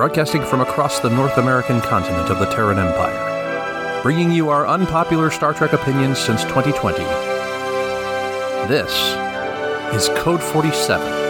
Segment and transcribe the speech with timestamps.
[0.00, 5.30] broadcasting from across the North American continent of the Terran Empire, bringing you our unpopular
[5.30, 7.04] Star Trek opinions since 2020.
[8.66, 8.90] This
[9.92, 11.20] is Code 47.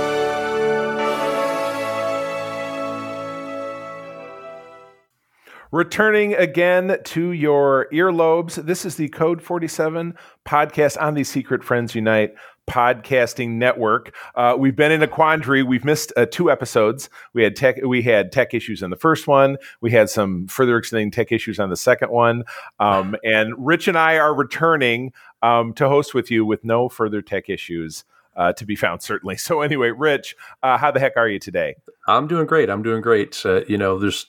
[5.72, 10.14] Returning again to your earlobes, this is the Code 47
[10.46, 12.34] podcast on the Secret Friends Unite
[12.68, 14.14] podcasting network.
[14.34, 15.62] Uh, we've been in a quandary.
[15.62, 17.10] We've missed uh, two episodes.
[17.32, 17.76] We had tech.
[17.84, 19.56] We had tech issues in the first one.
[19.80, 22.44] We had some further extending tech issues on the second one.
[22.78, 27.22] Um, and Rich and I are returning um, to host with you with no further
[27.22, 28.04] tech issues.
[28.36, 29.36] Uh, to be found, certainly.
[29.36, 31.74] So, anyway, Rich, uh, how the heck are you today?
[32.06, 32.70] I'm doing great.
[32.70, 33.44] I'm doing great.
[33.44, 34.26] Uh, you know, there's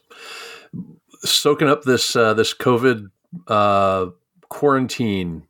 [1.23, 3.09] soaking up this uh, this COVID
[3.48, 4.08] uh,
[4.50, 5.44] quarantine.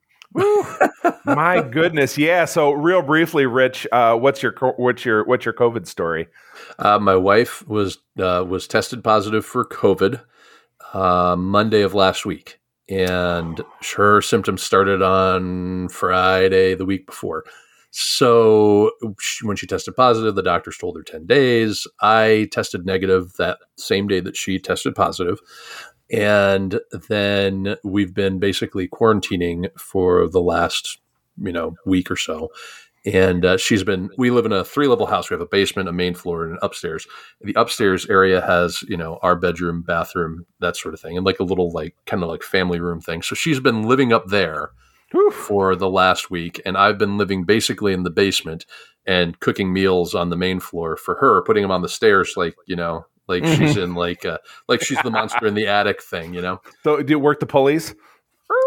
[1.25, 2.45] My goodness, yeah.
[2.45, 6.27] So, real briefly, Rich, uh, what's your what's your what's your COVID story?
[6.79, 10.21] Uh, my wife was uh, was tested positive for COVID
[10.93, 13.61] uh, Monday of last week, and
[13.95, 17.43] her symptoms started on Friday the week before.
[17.91, 21.85] So she, when she tested positive, the doctors told her 10 days.
[21.99, 25.39] I tested negative that same day that she tested positive.
[26.11, 30.99] And then we've been basically quarantining for the last,
[31.41, 32.49] you know, week or so.
[33.03, 35.29] And uh, she's been, we live in a three level house.
[35.29, 37.07] We have a basement, a main floor, and an upstairs.
[37.41, 41.39] The upstairs area has, you know, our bedroom, bathroom, that sort of thing, and like
[41.39, 43.23] a little, like, kind of like family room thing.
[43.23, 44.71] So she's been living up there
[45.33, 48.65] for the last week, and I've been living basically in the basement
[49.05, 52.55] and cooking meals on the main floor for her, putting them on the stairs, like
[52.67, 53.65] you know, like mm-hmm.
[53.65, 54.37] she's in like uh,
[54.67, 56.61] like she's the monster in the attic thing, you know.
[56.83, 57.95] So, do you work the pulleys?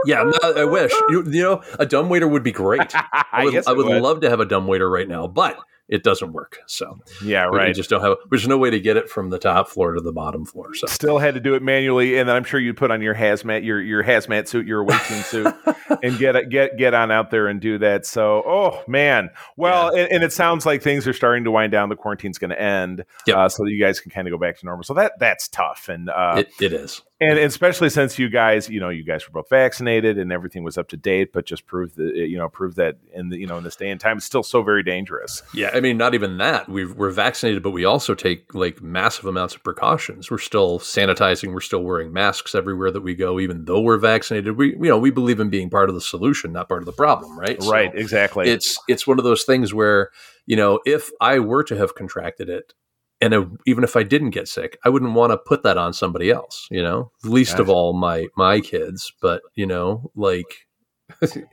[0.07, 2.81] Yeah, I wish you, you know a dumb waiter would be great.
[3.33, 6.03] I would, I would, would love to have a dumb waiter right now, but it
[6.03, 6.59] doesn't work.
[6.67, 7.69] So yeah, right.
[7.69, 8.17] We just don't have.
[8.31, 10.75] There's no way to get it from the top floor to the bottom floor.
[10.75, 13.15] So still had to do it manually, and then I'm sure you put on your
[13.15, 15.55] hazmat, your your hazmat suit, your waiting suit,
[16.03, 18.07] and get get get on out there and do that.
[18.07, 20.05] So oh man, well, yeah.
[20.05, 21.91] and, and, it sounds like things are starting to wind down.
[21.91, 23.37] The quarantine's going to end, yep.
[23.37, 24.85] uh, so that you guys can kind of go back to normal.
[24.85, 28.81] So that that's tough, and uh, it, it is and especially since you guys, you
[28.81, 31.97] know, you guys were both vaccinated and everything was up to date, but just proved
[31.97, 34.27] that, you know, proved that in the, you know, in this day and time, it's
[34.27, 35.43] still so very dangerous.
[35.55, 36.69] Yeah, I mean, not even that.
[36.69, 40.31] we are vaccinated, but we also take like massive amounts of precautions.
[40.31, 41.53] We're still sanitizing.
[41.53, 44.57] We're still wearing masks everywhere that we go, even though we're vaccinated.
[44.57, 46.93] We, you know, we believe in being part of the solution, not part of the
[46.93, 47.59] problem, right?
[47.63, 47.93] Right.
[47.93, 48.49] So exactly.
[48.49, 50.11] It's it's one of those things where
[50.47, 52.75] you know, if I were to have contracted it,
[53.33, 56.31] and even if I didn't get sick, I wouldn't want to put that on somebody
[56.31, 57.63] else, you know, least gotcha.
[57.63, 60.67] of all my my kids, but you know, like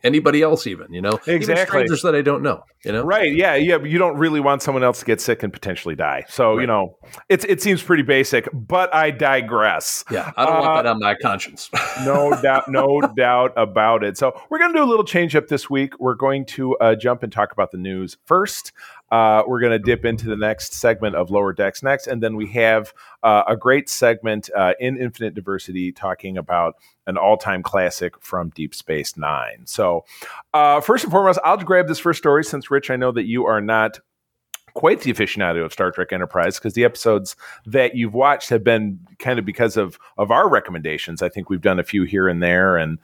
[0.04, 1.20] anybody else even you know?
[1.28, 1.54] Exactly.
[1.54, 3.04] even strangers that i don't know you know?
[3.04, 6.24] Right yeah yeah you don't really want someone else to get sick and potentially die.
[6.30, 6.62] So right.
[6.62, 6.98] you know
[7.30, 10.04] it's it seems pretty basic but i digress.
[10.10, 11.70] Yeah i don't uh, want that on my conscience.
[12.06, 14.18] no doubt no doubt about it.
[14.18, 16.00] So we're going to do a little change up this week.
[16.00, 18.72] We're going to uh, jump and talk about the news first
[19.12, 22.08] uh, we're going to dip into the next segment of Lower Decks next.
[22.08, 26.76] And then we have uh, a great segment uh, in Infinite Diversity talking about
[27.08, 29.64] an all time classic from Deep Space Nine.
[29.66, 30.06] So,
[30.54, 33.46] uh, first and foremost, I'll grab this first story since, Rich, I know that you
[33.46, 34.00] are not
[34.74, 37.36] quite the aficionado of Star Trek Enterprise because the episodes
[37.66, 41.22] that you've watched have been kind of because of of our recommendations.
[41.22, 42.98] I think we've done a few here and there, and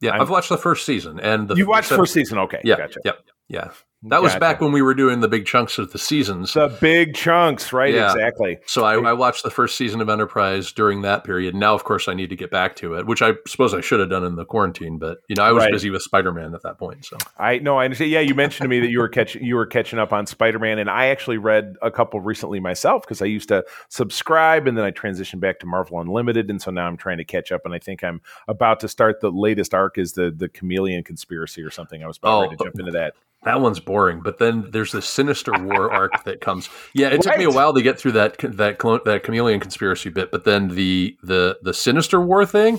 [0.00, 2.38] yeah, i have watched the first season and the you watched the first season.
[2.38, 3.00] Okay, yeah, gotcha.
[3.04, 3.18] Yep,
[3.48, 3.70] yeah.
[4.10, 6.52] That was back when we were doing the big chunks of the seasons.
[6.52, 7.94] The big chunks, right?
[7.94, 8.12] Yeah.
[8.12, 8.58] Exactly.
[8.66, 11.54] So I, I, watched the first season of Enterprise during that period.
[11.54, 14.00] Now, of course, I need to get back to it, which I suppose I should
[14.00, 14.98] have done in the quarantine.
[14.98, 15.72] But you know, I was right.
[15.72, 17.06] busy with Spider Man at that point.
[17.06, 18.10] So I know I understand.
[18.10, 20.58] Yeah, you mentioned to me that you were catching you were catching up on Spider
[20.58, 24.76] Man, and I actually read a couple recently myself because I used to subscribe, and
[24.76, 27.62] then I transitioned back to Marvel Unlimited, and so now I'm trying to catch up.
[27.64, 31.62] And I think I'm about to start the latest arc is the the Chameleon conspiracy
[31.62, 32.02] or something.
[32.02, 33.14] I was about oh, to jump oh, into that.
[33.44, 36.68] That one's boring, but then there's this sinister war arc that comes.
[36.92, 37.22] Yeah, it right.
[37.22, 40.68] took me a while to get through that that that chameleon conspiracy bit, but then
[40.68, 42.78] the the the sinister war thing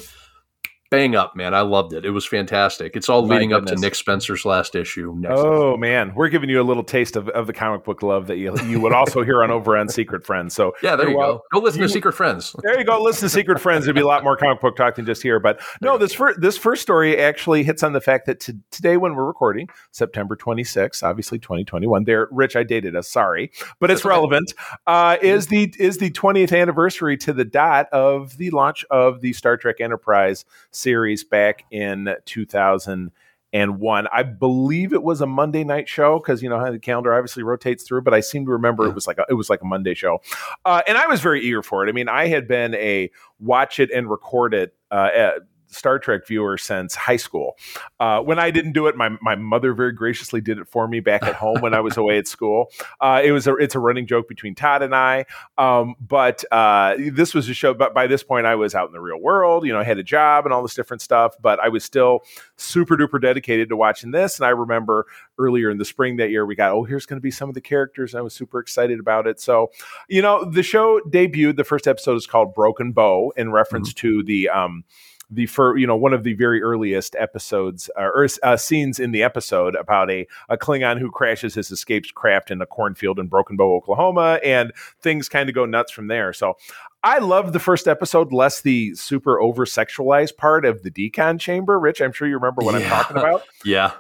[0.90, 1.54] bang up, man.
[1.54, 2.06] I loved it.
[2.06, 2.96] It was fantastic.
[2.96, 3.72] It's all My leading goodness.
[3.72, 5.16] up to Nick Spencer's last issue.
[5.28, 5.80] oh issue.
[5.80, 8.56] man, we're giving you a little taste of, of the comic book love that you
[8.66, 10.54] you would also hear on over on Secret Friends.
[10.56, 11.60] So yeah, there you well, go.
[11.60, 12.56] Go listen you, to Secret Friends.
[12.66, 13.02] There you go.
[13.02, 13.86] Listen to Secret Friends.
[13.86, 15.40] There'd be a lot more comic book talk than just here.
[15.40, 18.98] But no, this first this first story actually hits on the fact that t- today
[18.98, 22.06] when we're recording, September 26th, obviously 2021.
[22.06, 23.08] There, Rich, I dated us.
[23.08, 24.54] Sorry, but it's relevant.
[24.88, 29.34] Uh, is the is the 20th anniversary to the dot of the launch of the
[29.34, 33.12] Star Trek Enterprise series back in 2008.
[33.56, 34.06] and one.
[34.12, 37.42] I believe it was a Monday night show because you know how the calendar obviously
[37.42, 39.66] rotates through, but I seem to remember it was like a, it was like a
[39.66, 40.22] Monday show,
[40.66, 41.89] uh, and I was very eager for it.
[41.89, 44.75] I mean, I had been a watch it and record it.
[44.92, 45.31] Uh,
[45.68, 47.58] Star Trek viewer since high school.
[48.00, 51.00] Uh, when I didn't do it, my, my mother very graciously did it for me
[51.00, 52.72] back at home when I was away at school.
[53.02, 55.26] Uh, it was a, it's a running joke between Todd and I.
[55.58, 57.74] Um, but uh, this was a show.
[57.74, 59.66] But by this point, I was out in the real world.
[59.66, 61.36] You know, I had a job and all this different stuff.
[61.42, 62.22] But I was still
[62.56, 64.40] super duper dedicated to watching this.
[64.40, 65.06] And I remember
[65.38, 67.56] earlier in the spring that year, we got oh, here's going to be some of
[67.56, 68.16] the characters.
[68.16, 69.40] I was super excited about it.
[69.40, 69.72] So,
[70.08, 71.58] you know, the show debuted.
[71.58, 74.08] The first episode is called Broken Bow in reference mm-hmm.
[74.08, 74.84] to the um,
[75.30, 79.12] the for you know one of the very earliest episodes uh, or uh, scenes in
[79.12, 83.27] the episode about a, a Klingon who crashes his escaped craft in a cornfield in
[83.27, 86.33] Broken Bow, Oklahoma, and things kind of go nuts from there.
[86.33, 86.57] So
[87.04, 91.80] I love the first episode, less the super over sexualized part of the decon chamber.
[91.80, 92.86] Rich, I'm sure you remember what yeah.
[92.86, 93.44] I'm talking about.
[93.66, 93.92] yeah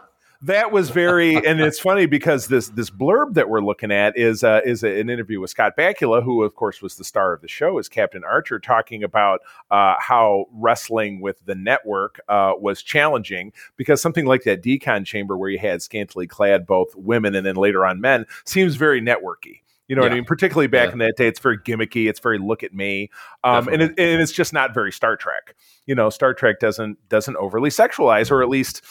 [0.41, 4.43] that was very and it's funny because this this blurb that we're looking at is
[4.43, 7.41] uh, is a, an interview with Scott Bakula, who of course was the star of
[7.41, 9.41] the show as Captain Archer, talking about
[9.71, 15.37] uh, how wrestling with the network uh, was challenging because something like that decon chamber
[15.37, 19.61] where you had scantily clad both women and then later on men seems very networky.
[19.87, 20.07] You know yeah.
[20.07, 20.25] what I mean?
[20.25, 20.93] Particularly back yeah.
[20.93, 22.09] in that day, it's very gimmicky.
[22.09, 23.11] It's very look at me,
[23.43, 25.55] um, and, it, and it's just not very Star Trek.
[25.85, 28.81] You know, Star Trek doesn't doesn't overly sexualize, or at least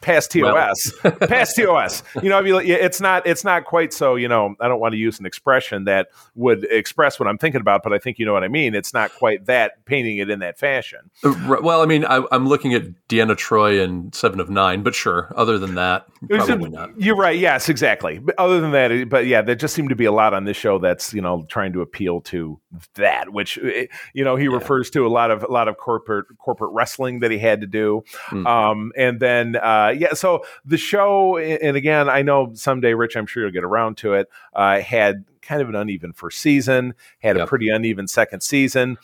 [0.00, 1.12] past TOS, well.
[1.28, 2.02] past TOS.
[2.22, 4.16] You know, I mean, it's not it's not quite so.
[4.16, 7.60] You know, I don't want to use an expression that would express what I'm thinking
[7.60, 8.74] about, but I think you know what I mean.
[8.74, 11.10] It's not quite that painting it in that fashion.
[11.24, 14.94] Uh, well, I mean, I, am looking at Deanna Troi and Seven of Nine, but
[14.94, 15.32] sure.
[15.36, 17.00] Other than that, probably not.
[17.00, 17.38] You're right.
[17.38, 18.18] Yes, exactly.
[18.18, 20.56] But other than that, but yeah, there just seemed to be a lot on this
[20.56, 22.60] show that's you know trying to appeal to
[22.94, 24.54] that, which eh, you know he yeah.
[24.54, 27.66] refers to a lot of a lot of corporate corporate wrestling that he had to
[27.66, 28.46] do, mm.
[28.46, 33.26] um, and then uh, yeah, so the show, and again, I know someday, Rich, I'm
[33.26, 34.28] sure you'll get around to it.
[34.54, 37.46] Uh, had kind of an uneven first season, had yep.
[37.46, 38.98] a pretty uneven second season.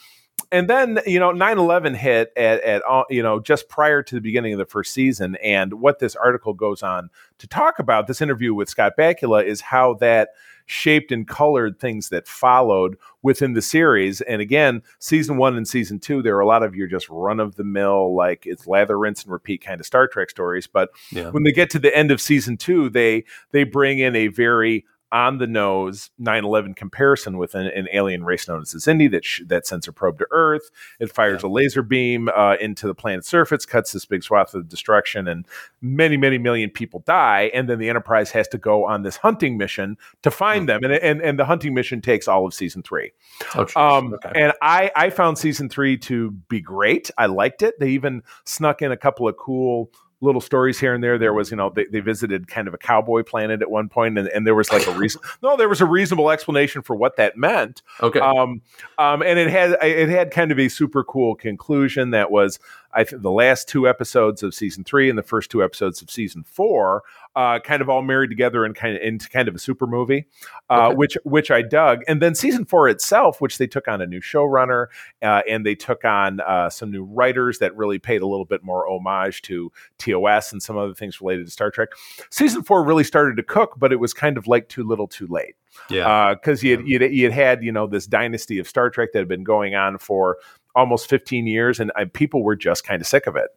[0.52, 4.20] And then, you know, 9 11 hit at, at, you know, just prior to the
[4.20, 5.36] beginning of the first season.
[5.42, 9.60] And what this article goes on to talk about, this interview with Scott Bakula, is
[9.60, 10.30] how that
[10.66, 14.20] shaped and colored things that followed within the series.
[14.20, 17.40] And again, season one and season two, there are a lot of your just run
[17.40, 20.66] of the mill, like it's lather, rinse, and repeat kind of Star Trek stories.
[20.66, 21.30] But yeah.
[21.30, 24.84] when they get to the end of season two, they they bring in a very
[25.12, 29.24] on the nose 9/11 comparison with an, an, alien race known as the Xindi that
[29.24, 30.70] sh- that sends a probe to Earth.
[30.98, 31.48] It fires yeah.
[31.48, 35.46] a laser beam uh, into the planet's surface, cuts this big swath of destruction, and
[35.80, 37.50] many many million people die.
[37.54, 40.82] And then the Enterprise has to go on this hunting mission to find mm-hmm.
[40.82, 43.12] them, and, and and the hunting mission takes all of season three.
[43.54, 44.32] Oh, um, okay.
[44.34, 47.10] And I I found season three to be great.
[47.16, 47.78] I liked it.
[47.78, 51.18] They even snuck in a couple of cool little stories here and there.
[51.18, 54.18] There was, you know, they, they visited kind of a cowboy planet at one point,
[54.18, 55.20] and, and there was like a reason.
[55.42, 57.82] no, there was a reasonable explanation for what that meant.
[58.02, 58.20] Okay.
[58.20, 58.62] Um,
[58.98, 62.58] um, and it had it had kind of a super cool conclusion that was
[62.96, 66.10] I think the last two episodes of season three and the first two episodes of
[66.10, 67.02] season four,
[67.36, 70.24] uh, kind of all married together and kind of into kind of a super movie,
[70.70, 70.96] uh, okay.
[70.96, 72.00] which which I dug.
[72.08, 74.86] And then season four itself, which they took on a new showrunner
[75.22, 78.64] uh, and they took on uh, some new writers that really paid a little bit
[78.64, 81.90] more homage to TOS and some other things related to Star Trek.
[82.30, 85.26] Season four really started to cook, but it was kind of like too little, too
[85.26, 85.54] late.
[85.90, 89.18] Yeah, because uh, you, you you had you know this dynasty of Star Trek that
[89.18, 90.38] had been going on for
[90.76, 93.48] almost 15 years, and people were just kind of sick of it.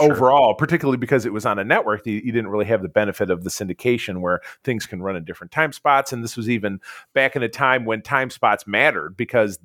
[0.00, 0.12] Sure.
[0.12, 3.30] Overall, particularly because it was on a network, you, you, didn't really have the benefit
[3.30, 6.12] of the syndication where things can run in different time spots.
[6.12, 6.80] And this was even
[7.12, 9.60] back in a time when time spots mattered because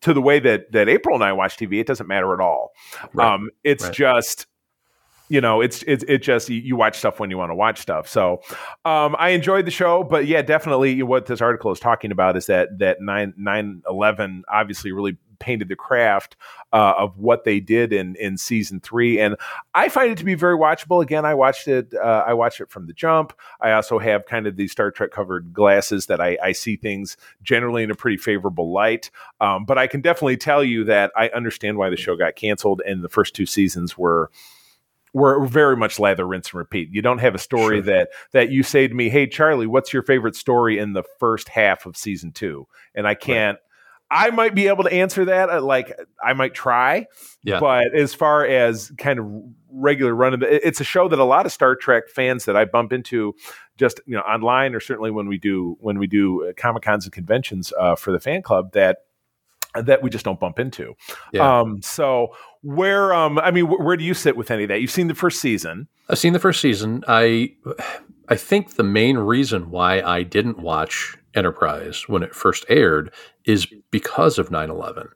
[0.00, 2.72] to the way that that April and I watch TV, it doesn't matter at all.
[3.12, 3.34] Right.
[3.34, 3.92] Um, it's right.
[3.92, 4.46] just
[5.28, 8.06] you know, it's it's it just you watch stuff when you want to watch stuff.
[8.06, 8.42] So
[8.84, 12.46] um, I enjoyed the show, but yeah, definitely what this article is talking about is
[12.46, 16.36] that that nine nine eleven obviously really painted the craft
[16.72, 19.36] uh, of what they did in in season three, and
[19.74, 21.02] I find it to be very watchable.
[21.02, 21.92] Again, I watched it.
[21.92, 23.34] Uh, I watched it from the jump.
[23.60, 27.16] I also have kind of these Star Trek covered glasses that I, I see things
[27.42, 29.10] generally in a pretty favorable light.
[29.40, 32.80] Um, but I can definitely tell you that I understand why the show got canceled,
[32.86, 34.30] and the first two seasons were
[35.12, 36.88] were very much lather, rinse, and repeat.
[36.90, 37.82] You don't have a story sure.
[37.82, 41.48] that that you say to me, "Hey, Charlie, what's your favorite story in the first
[41.48, 42.66] half of season two?
[42.94, 43.56] And I can't.
[43.56, 43.66] Right.
[44.12, 45.48] I might be able to answer that.
[45.48, 47.06] Uh, like I might try,
[47.42, 47.58] yeah.
[47.60, 49.26] But as far as kind of
[49.70, 52.92] regular run, it's a show that a lot of Star Trek fans that I bump
[52.92, 53.34] into,
[53.78, 57.04] just you know, online or certainly when we do when we do uh, comic cons
[57.04, 58.98] and conventions uh, for the fan club that
[59.74, 60.94] that we just don't bump into.
[61.32, 61.60] Yeah.
[61.60, 64.82] Um, so where um I mean, wh- where do you sit with any of that?
[64.82, 65.88] You've seen the first season.
[66.10, 67.02] I've seen the first season.
[67.08, 67.54] I
[68.28, 73.12] I think the main reason why I didn't watch Enterprise when it first aired
[73.44, 75.08] is because of 9/11.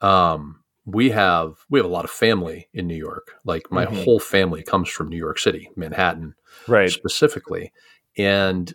[0.00, 3.32] Um, we have we have a lot of family in New York.
[3.44, 4.04] Like my Mhm.
[4.04, 6.34] whole family comes from New York City, Manhattan
[6.68, 6.90] Right.
[6.90, 7.72] specifically,
[8.16, 8.72] and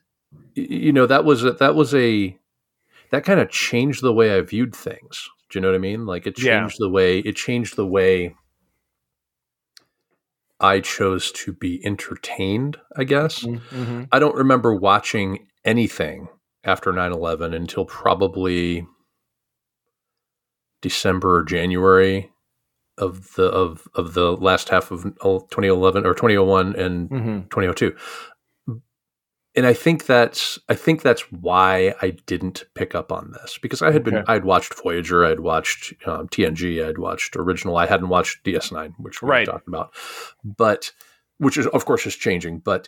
[0.55, 2.37] you know that was a, that was a
[3.11, 5.29] that kind of changed the way I viewed things.
[5.49, 6.05] Do you know what I mean?
[6.05, 6.59] Like it Yeah.
[6.61, 8.35] changed the way it changed the way
[10.59, 13.43] I chose to be entertained, I guess.
[13.43, 14.03] Mm-hmm.
[14.11, 16.27] I don't remember watching anything
[16.63, 18.85] after 9/11 until probably
[20.81, 22.31] December or January
[22.97, 27.39] of the of of the last half of 2011 or 2001 and Mm-hmm.
[27.49, 27.95] 2002.
[29.55, 33.81] And I think that's I think that's why I didn't pick up on this because
[33.81, 34.31] I had been Okay.
[34.31, 37.75] I'd watched Voyager, I'd watched um, TNG, I'd watched original.
[37.77, 39.45] I hadn't watched DS9, which we Right.
[39.47, 39.93] talked about,
[40.43, 40.91] but
[41.39, 42.59] which is of course is changing.
[42.59, 42.87] But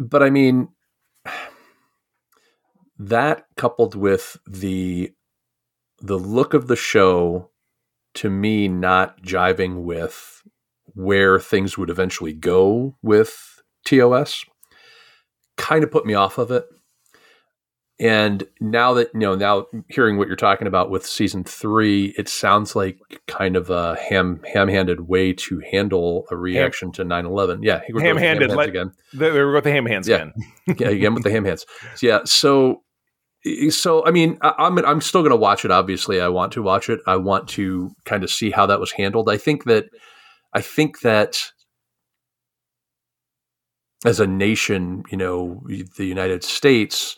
[0.00, 0.68] but I mean
[2.98, 5.12] that coupled with the
[6.00, 7.50] the look of the show
[8.14, 10.42] to me not jiving with
[10.94, 14.44] where things would eventually go with TOS
[15.56, 16.66] kind of put me off of it.
[17.98, 22.28] And now that you know, now hearing what you're talking about with season three, it
[22.28, 27.60] sounds like kind of a ham ham-handed way to handle a reaction to 9/11.
[27.62, 30.16] Yeah, here we go with Ham-handed, like- again They were with the ham hands Yeah.
[30.16, 30.32] again.
[30.78, 31.64] yeah, again with the ham hands.
[32.02, 32.82] Yeah, so
[33.70, 35.70] so I mean, I, I'm I'm still going to watch it.
[35.70, 37.00] Obviously, I want to watch it.
[37.06, 39.28] I want to kind of see how that was handled.
[39.28, 39.86] I think that
[40.52, 41.42] I think that
[44.04, 45.62] as a nation, you know,
[45.96, 47.16] the United States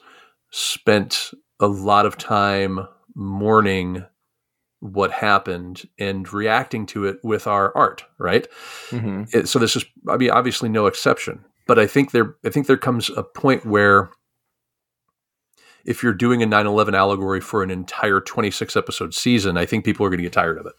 [0.50, 1.30] spent
[1.60, 4.04] a lot of time mourning
[4.80, 8.46] what happened and reacting to it with our art, right?
[8.90, 9.24] Mm-hmm.
[9.32, 12.66] it, so this is i mean obviously no exception but i think there i think
[12.66, 14.10] there comes a point where
[15.84, 20.04] if you're doing a 9-11 allegory for an entire 26 episode season i think people
[20.04, 20.74] are going to get tired of it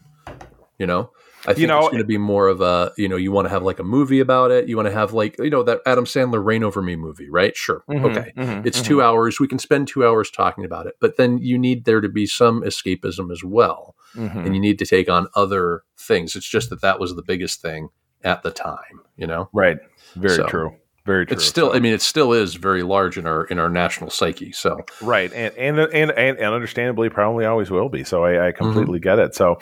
[0.78, 1.12] you know
[1.48, 3.50] i think know, it's going to be more of a you know you want to
[3.50, 6.06] have like a movie about it you want to have like you know that adam
[6.06, 8.06] sandler reign over me movie right sure Mm-hmm.
[8.06, 8.34] okay
[8.68, 11.86] it's two hours we can spend two hours talking about it but then you need
[11.86, 14.40] there to be some escapism as well Mm-hmm.
[14.40, 17.62] and you need to take on other things it's just that that was the biggest
[17.62, 17.90] thing
[18.24, 19.78] at the time you know Right.
[20.16, 20.76] Very So, true.
[21.10, 21.36] Very true.
[21.36, 24.52] it's still i mean it still is very large in our in our national psyche
[24.52, 28.04] so right, and and and and, and understandably, probably always will be.
[28.04, 28.58] So I, I Mm-hmm.
[28.64, 29.34] completely get it.
[29.36, 29.58] So.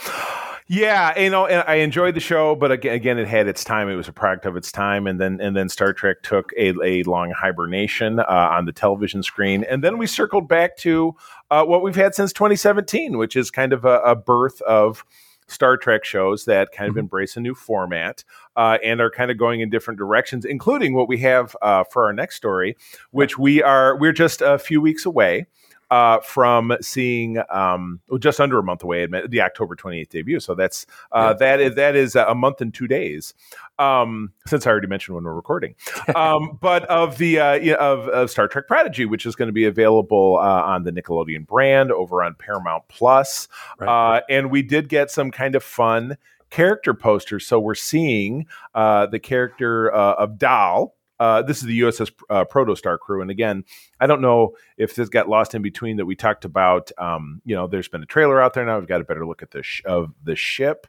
[0.70, 3.88] Yeah, you know, and I enjoyed the show, but again, again, it had its time.
[3.88, 6.74] It was a product of its time, and then and then Star Trek took a,
[6.84, 11.16] a long hibernation uh, on the television screen, and then we circled back to
[11.52, 15.06] uh, what we've had since 2017, which is kind of a, a birth of
[15.48, 17.00] Star Trek shows that kind of Mhm.
[17.00, 18.24] embrace a new format
[18.56, 22.06] uh, and are kind of going in different directions, including what we have uh, for
[22.06, 22.76] our next story,
[23.12, 25.46] which we are we're just a few weeks away
[25.90, 30.40] uh, from seeing um, just under a month away, admit- the October 28th debut.
[30.40, 33.34] So that's uh, that is that is a month and two days.
[33.80, 35.76] Um, since I already mentioned when we're recording,
[36.16, 39.54] um, but of the uh, yeah, of, of Star Trek Prodigy, which is going to
[39.54, 43.48] be available uh, on the Nickelodeon brand over on Paramount Plus.
[43.80, 44.18] Right.
[44.18, 46.18] Uh, and we did get some kind of fun
[46.50, 47.46] character posters.
[47.46, 50.94] So we're seeing uh, the character uh, of Dal.
[51.20, 53.64] Uh, this is the USS uh, Protostar crew, and again,
[54.00, 56.92] I don't know if this got lost in between that we talked about.
[56.98, 58.78] Um, you know, there's been a trailer out there now.
[58.80, 60.88] We've got a better look at the sh- of the ship.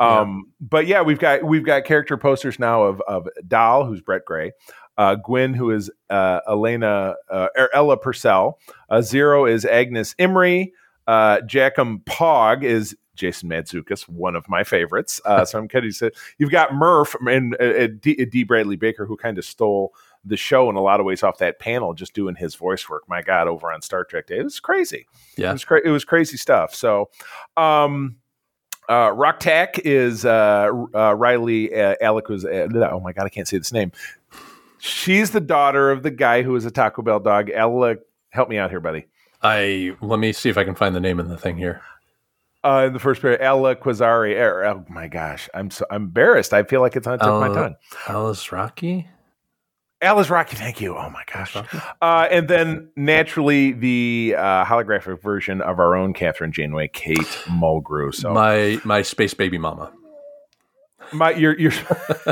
[0.00, 4.24] Um, But yeah, we've got we've got character posters now of of Dal, who's Brett
[4.24, 4.52] Gray,
[4.96, 8.58] uh, Gwyn, who is uh, Elena uh, er, Ella Purnell,
[8.90, 10.72] uh, Zero is Angus Imrie,
[11.06, 15.20] uh, Jankom Pog is Jason Mantzoukas, one of my favorites.
[15.24, 18.44] Uh, so I'm kind of say you've got Murf and uh, D, D.
[18.44, 19.92] Bradley Baker, who kind of stole
[20.24, 23.02] the show in a lot of ways off that panel, just doing his voice work.
[23.08, 25.06] My God, over on Star Trek Day, it was crazy.
[25.36, 25.50] Yeah.
[25.50, 26.74] it was, cra- it was crazy stuff.
[26.74, 27.10] So,
[27.56, 28.16] um,
[28.88, 32.44] uh, Rok-Tahk is uh, uh, Riley uh, Alec was.
[32.44, 33.92] Uh, oh my God, I can't say this name.
[34.78, 37.50] She's the daughter of the guy who was a Taco Bell dog.
[37.50, 39.06] Alec, help me out here, buddy.
[39.42, 41.82] i let me see if i can find the name in the thing here
[42.64, 44.36] Uh, in the first period, Ella Quasari.
[44.36, 46.52] er, Oh my gosh, I'm so I'm embarrassed.
[46.52, 47.76] I feel like it's on the tip of my tongue.
[48.08, 49.06] alice rocky
[50.00, 50.96] Alice Rocky, thank you.
[50.96, 51.56] Oh my gosh.
[52.00, 58.14] Uh, and then naturally the uh, holographic version of our own Kathryn Janeway, Kate Mulgrew.
[58.14, 59.92] So my my space baby mama
[61.12, 61.72] my you're, you're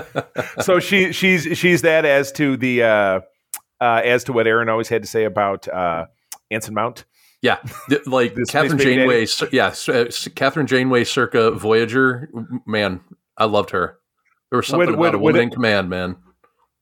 [0.60, 3.20] so she she's she's that as to the uh,
[3.80, 6.06] uh, as to what Aaron always had to say about uh,
[6.50, 7.04] Anson Mount.
[7.42, 7.58] Yeah,
[8.06, 9.26] like This Kathryn Janeway.
[9.52, 12.28] Yeah, uh, Kathryn Janeway, circa Voyager.
[12.66, 13.00] Man,
[13.36, 13.98] I loved her.
[14.50, 16.16] There was something Would- about would- a woman in command, man.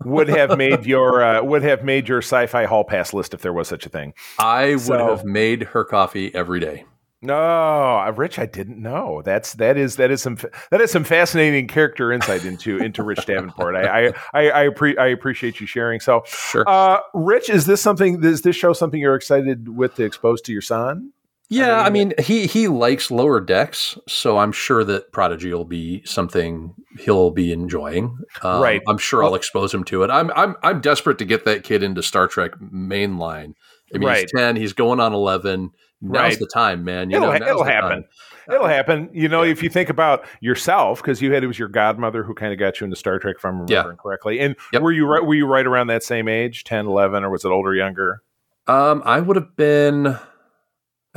[0.04, 3.52] would have made your uh, would have made your sci-fi hall pass list if there
[3.52, 4.12] was such a thing.
[4.38, 6.84] I would So- have made her coffee every day.
[7.24, 9.22] No, uh, Rich, I didn't know.
[9.24, 10.36] That's that is that is some
[10.70, 13.76] that is some fascinating character insight into into Rich Davenport.
[13.76, 16.00] I I I, I, appre- I appreciate you sharing.
[16.00, 16.64] So, Sure.
[16.68, 18.22] uh, Rich, is this something?
[18.22, 21.12] Is this show something you're excited with to expose to your son?
[21.50, 25.52] yeah, I I mean- mean, he he likes lower decks, so I'm sure that Prodigy
[25.54, 28.18] will be something he'll be enjoying.
[28.42, 28.82] Um, Right.
[28.88, 30.10] I'm sure Well- I'll expose him to it.
[30.10, 33.54] I'm I'm I'm desperate to get that kid into Star Trek mainline.
[33.94, 34.20] I mean, Right.
[34.22, 34.56] he's ten.
[34.56, 35.70] He's going on eleven.
[36.00, 36.38] Now's Right.
[36.38, 37.10] the time, man.
[37.10, 37.90] You It'll know, it'll happen.
[38.02, 38.04] time.
[38.52, 39.08] It'll happen.
[39.12, 39.52] You know, Yeah.
[39.52, 42.58] if you think about yourself, because you had it was your godmother who kind of
[42.58, 43.76] got you into Star Trek, if I'm Yeah.
[43.78, 44.38] remembering correctly.
[44.40, 44.82] And Yep.
[44.82, 45.24] were you right?
[45.24, 48.20] Were you right around that same age, 10, 11, or was it older, younger?
[48.66, 50.18] Um, I would have been.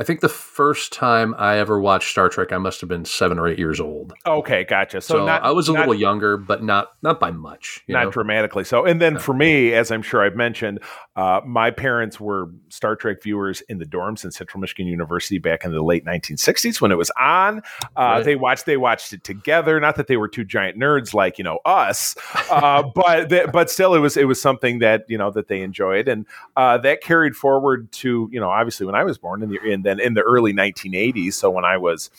[0.00, 3.38] I think the first time I ever watched Star Trek, I must have been seven
[3.38, 4.12] or eight years old.
[4.26, 5.00] Okay, gotcha.
[5.00, 7.82] So, So, not, I was a not- little younger, but not not by much.
[7.86, 8.10] You not know?
[8.10, 8.84] dramatically so.
[8.84, 10.80] And then for me, as I'm sure I've mentioned,
[11.16, 15.64] uh, my parents were Star Trek viewers in the dorms in Central Michigan University back
[15.64, 17.58] in the late 1960s when it was on.
[17.96, 18.24] Uh, Right.
[18.24, 19.78] They watched they watched it together.
[19.80, 22.16] Not that they were two giant nerds like you know us,
[22.50, 25.60] uh, but th- but still it was it was something that you know that they
[25.60, 26.24] enjoyed, and
[26.56, 29.84] uh, that carried forward to you know obviously when I was born in the and
[29.88, 31.32] then in the early 1980s.
[31.34, 32.10] So when I was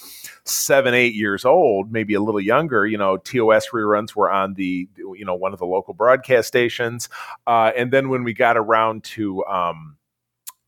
[0.43, 4.89] seven, eight years old, maybe a little younger, you know, TOS reruns were on the,
[4.97, 7.07] you know, one of the local broadcast stations.
[7.47, 9.95] Uh, and then when we got around to, um,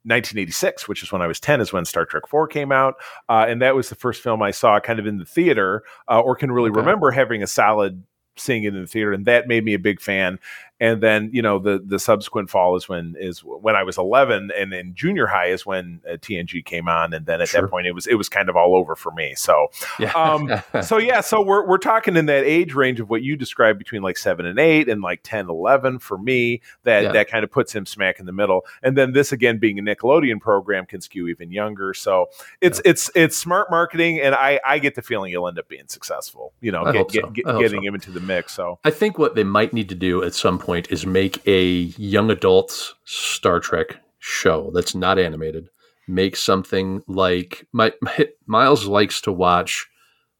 [0.04, 2.96] 1986, which is when I was 10, is when Star Trek 4 came out.
[3.30, 6.20] Uh, and that was the first film I saw kind of in the theater uh,
[6.20, 6.80] or can really Okay.
[6.80, 8.04] remember having a solid
[8.38, 9.14] seeing it in the theater.
[9.14, 10.40] And that made me a big fan.
[10.82, 14.50] And then, you know, the the subsequent fall is when is when I was 11
[14.58, 17.14] and in junior high is when uh, TNG came on.
[17.14, 17.62] And then at Sure.
[17.62, 19.36] that point, it was it was kind of all over for me.
[19.36, 19.68] So,
[20.00, 20.12] Yeah.
[20.14, 20.52] um,
[20.84, 24.02] so yeah, so we're we're talking in that age range of what you described between
[24.02, 26.62] like seven and eight and like 10, 11 for me.
[26.84, 27.12] That Yeah.
[27.12, 28.66] that kind of puts him smack in the middle.
[28.82, 31.94] And then this again being a Nickelodeon program can skew even younger.
[31.94, 35.70] So it's it's it's smart marketing, and I I get the feeling you'll end up
[35.70, 36.54] being successful.
[36.60, 37.30] You know, get, get, so.
[37.30, 37.88] get- getting so.
[37.88, 38.54] him into the mix.
[38.54, 41.72] So I think what they might need to do at some point is make a
[41.98, 45.70] young adults Star Trek show that's not animated.
[46.08, 49.88] Make something like my, my Miles likes to watch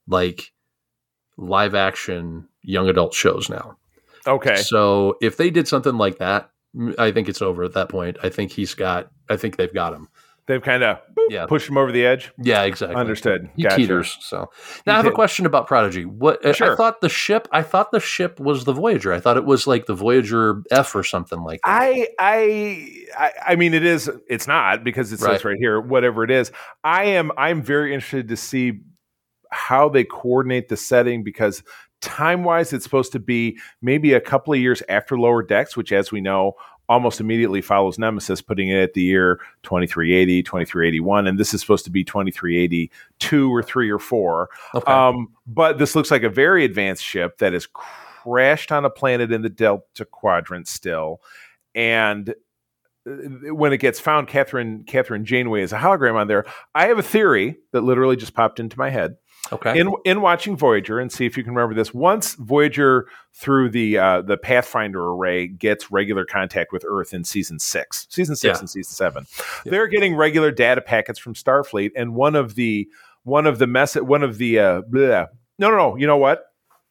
[0.08, 0.52] like
[1.38, 3.78] live action young adult shows now.
[4.28, 6.50] okay, So if they did something like that,
[6.98, 8.18] I think it's over at that point.
[8.24, 9.12] I think he's got.
[9.30, 10.08] I think they've got him.
[10.52, 11.46] They've kind of Yeah.
[11.46, 12.32] pushed him over the edge.
[12.38, 12.96] Yeah, exactly.
[12.96, 13.50] Understood.
[13.56, 13.76] He Gotcha.
[13.78, 14.18] teeters.
[14.22, 14.50] So
[14.86, 16.06] now I have a question about Prodigy.
[16.06, 16.74] What I- Sure.
[16.74, 17.48] I thought the ship.
[17.52, 19.14] I thought the ship was the Voyager.
[19.14, 21.70] I thought it was like the Voyager F or something like that.
[21.72, 25.52] I, I I I mean it is it's not because it says Right.
[25.52, 26.52] right here whatever it is.
[26.84, 28.82] I am I'm very interested to see
[29.52, 31.64] how they coordinate the setting because
[32.02, 35.92] time wise it's supposed to be maybe a couple of years after lower decks which
[35.92, 36.54] as we know
[36.92, 41.86] almost immediately follows nemesis putting it at the year 2380 2381 and this is supposed
[41.86, 44.92] to be 2382 or 3 or 4 okay.
[44.92, 49.32] um, but this looks like a very advanced ship that has crashed on a planet
[49.32, 51.22] in the Delta Quadrant still,
[51.74, 52.36] and
[53.08, 56.46] uh, when it gets found, Kathryn Kathryn Janeway is a hologram on there.
[56.76, 59.16] I have a theory that literally just popped into my head
[59.52, 59.80] okay.
[59.80, 61.94] in in watching Voyager, and see if you can remember this.
[61.94, 67.60] Once Voyager through the uh, the Pathfinder array gets regular contact with Earth in season
[67.60, 68.60] six, season six Yeah.
[68.60, 69.26] and season seven,
[69.66, 69.72] Yeah.
[69.72, 72.88] they're getting regular data packets from Starfleet, and one of the
[73.24, 75.28] one of the mess one of the uh, bleh,
[75.60, 76.46] no no no you know what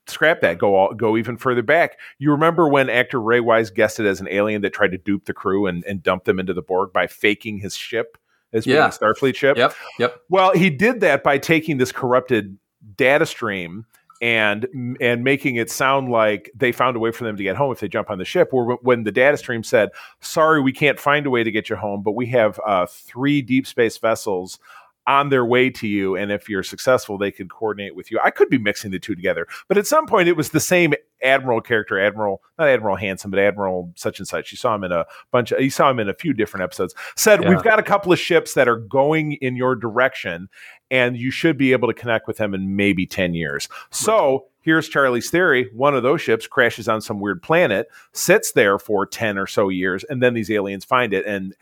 [0.07, 4.01] scrap that go all, go even further back you remember when actor ray wise guessed
[4.01, 6.53] it as an alien that tried to dupe the crew and, and dump them into
[6.53, 8.19] the borg by faking his ship
[8.53, 8.87] as being Yeah.
[8.87, 9.75] a starfleet ship Yep.
[9.99, 10.21] Yep.
[10.29, 12.57] well, he did that by taking this corrupted
[12.97, 13.85] data stream
[14.23, 14.67] and
[15.01, 17.81] and making it sound like they found a way for them to get home if
[17.81, 18.51] they jump on the ship.
[18.53, 21.77] Or when the data stream said, "Sorry, we can't find a way to get you
[21.77, 24.59] home, but we have uh, three deep space vessels."
[25.07, 28.21] On their way to you, and if you're successful, they could coordinate with you.
[28.23, 30.95] I could be mixing the two together, but at some point, it was the same
[31.23, 34.53] admiral character, Admiral, not Admiral Hanson, but Admiral such and such.
[34.53, 35.53] You saw him in a bunch.
[35.53, 36.95] Of, you saw him in a few different episodes.
[37.17, 37.49] Said Yeah.
[37.49, 40.49] we've got a couple of ships that are going in your direction,
[40.91, 43.69] and you should be able to connect with them in maybe 10 years.
[43.91, 45.71] So here's Charlie's theory.
[45.75, 49.71] One of those ships crashes on some weird planet, sits there for 10 or so
[49.71, 51.27] years, and then these aliens find it.
[51.27, 51.55] And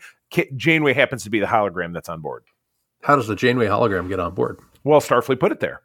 [0.55, 2.43] Janeway happens to be the hologram that's on board.
[3.03, 4.59] How does the Janeway hologram get on board?
[4.83, 5.81] Well, Starfleet put it there.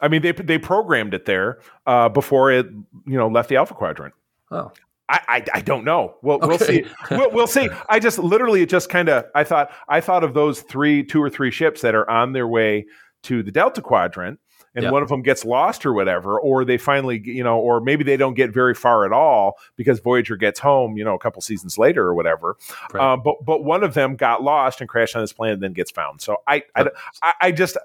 [0.00, 2.66] I mean, they they programmed it there uh, before it,
[3.06, 4.14] you know, left the Alpha Quadrant.
[4.50, 4.72] Oh,
[5.08, 6.16] I, I, I don't know.
[6.22, 6.84] We'll we'll see.
[7.10, 7.68] We'll, we'll see.
[7.88, 11.22] I just literally it just kind of I thought I thought of those three, two
[11.22, 12.86] or three ships that are on their way
[13.24, 14.38] to the Delta Quadrant,
[14.78, 14.90] and Yeah.
[14.92, 18.16] one of them gets lost or whatever, or they finally you know, or maybe they
[18.16, 21.76] don't get very far at all because Voyager gets home, you know, a couple seasons
[21.78, 22.56] later or whatever.
[22.92, 23.02] Right.
[23.12, 25.72] Uh, but but one of them got lost and crashed on this planet, and then
[25.72, 26.20] gets found.
[26.20, 26.86] So I I,
[27.22, 27.76] I, I just.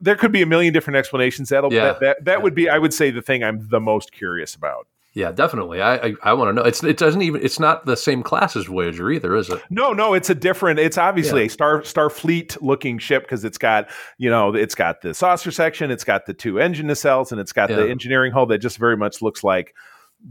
[0.00, 1.48] There could be a million different explanations.
[1.48, 1.86] That'll Yeah.
[1.86, 4.86] that, that that would be I would say the thing I'm the most curious about.
[5.18, 5.82] Yeah, definitely.
[5.82, 6.62] I I, I want to know.
[6.62, 7.42] It's it doesn't even.
[7.44, 9.60] It's not the same class as Voyager either, is it?
[9.68, 10.78] No, no, it's a different.
[10.78, 15.12] It's obviously a Star Starfleet looking ship because it's got you know it's got the
[15.14, 18.58] saucer section, it's got the two engine nacelles, and it's got the engineering hull that
[18.58, 19.74] just very much looks like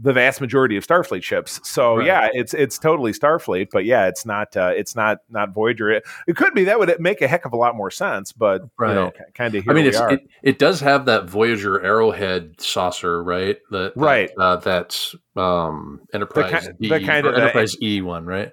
[0.02, 1.60] the vast majority of Starfleet ships.
[1.66, 2.06] So Right.
[2.06, 5.90] yeah, it's it's totally Starfleet, but yeah, it's not uh, it's not not Voyager.
[5.90, 8.62] It, it could be that would make a heck of a lot more sense, but
[8.62, 10.12] you know, kind of here I mean, we it's are.
[10.12, 13.58] it, it does have that Voyager Arrowhead saucer, right?
[13.70, 14.30] That, that, Right.
[14.38, 18.52] Uh, that's um, Enterprise ki- D, the kind of the- Enterprise E one, right?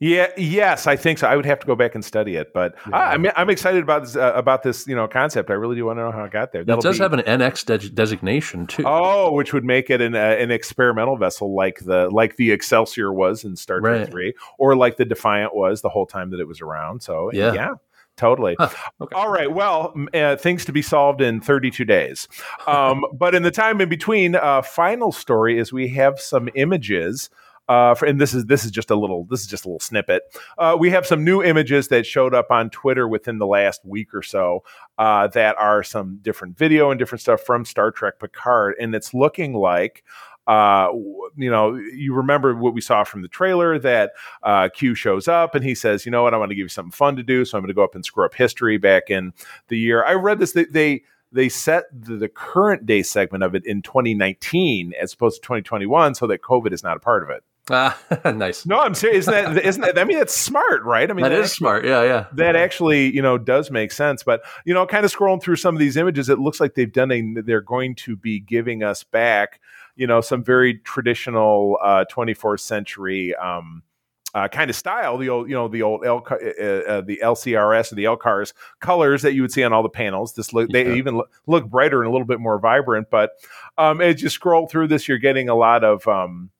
[0.00, 1.26] Yeah, yes, I think so.
[1.26, 3.82] I would have to go back and study it, but I, I mean, I'm excited
[3.82, 5.50] about this uh, about this you know concept.
[5.50, 6.60] I really do want to know how it got there.
[6.60, 8.84] It That'll does be- have an NX de- designation too.
[8.86, 13.12] Oh, which would make it an uh, an experimental vessel like the like the Excelsior
[13.12, 14.08] was in Star Trek Right.
[14.08, 17.02] Three, or like the Defiant was the whole time that it was around.
[17.02, 17.52] So Yeah.
[17.52, 17.70] yeah.
[18.16, 18.56] Totally.
[18.58, 18.68] Huh,
[19.00, 19.14] okay.
[19.16, 19.52] All right.
[19.52, 22.26] Well, uh, things to be solved in 32 days.
[22.66, 27.30] Um, but in the time in between, uh, final story is we have some images.
[27.68, 29.80] Uh, for, and this is this is just a little this is just a little
[29.80, 30.22] snippet.
[30.56, 34.14] Uh, we have some new images that showed up on Twitter within the last week
[34.14, 34.64] or so
[34.96, 39.14] uh, that are some different video and different stuff from Star Trek Picard, and it's
[39.14, 40.04] looking like.
[40.46, 40.88] Uh,
[41.36, 45.54] you know, you remember what we saw from the trailer that uh, Q shows up
[45.54, 46.32] and he says, "You know what?
[46.32, 47.94] I want to give you something fun to do, so I'm going to go up
[47.94, 49.34] and screw up history back in
[49.68, 50.52] the year." I read this.
[50.52, 51.02] They they,
[51.32, 56.14] they set the, the current day segment of it in 2019 as opposed to 2021,
[56.14, 57.44] so that COVID is not a part of it.
[57.70, 57.98] Ah,
[58.34, 58.66] nice.
[58.66, 59.28] No, I'm serious.
[59.28, 59.64] Isn't that?
[59.64, 59.98] Isn't that?
[59.98, 61.10] I mean, that's smart, right?
[61.10, 61.84] I mean, that is smart.
[61.84, 62.26] Yeah, yeah.
[62.34, 65.74] that actually you know does make sense but you know kind of scrolling through some
[65.74, 69.04] of these images it looks like they've done a they're going to be giving us
[69.04, 69.60] back
[69.96, 73.82] you know some very traditional uh 24th century um
[74.34, 77.90] uh, kind of style, the old, you know, the old L, uh, uh, the LCRS
[77.90, 80.34] or the LCARS colors that you would see on all the panels.
[80.34, 80.96] This look, they Yeah.
[80.96, 83.08] even look, look brighter and a little bit more vibrant.
[83.10, 83.30] But
[83.78, 86.50] um, as you scroll through this, you're getting a lot of um,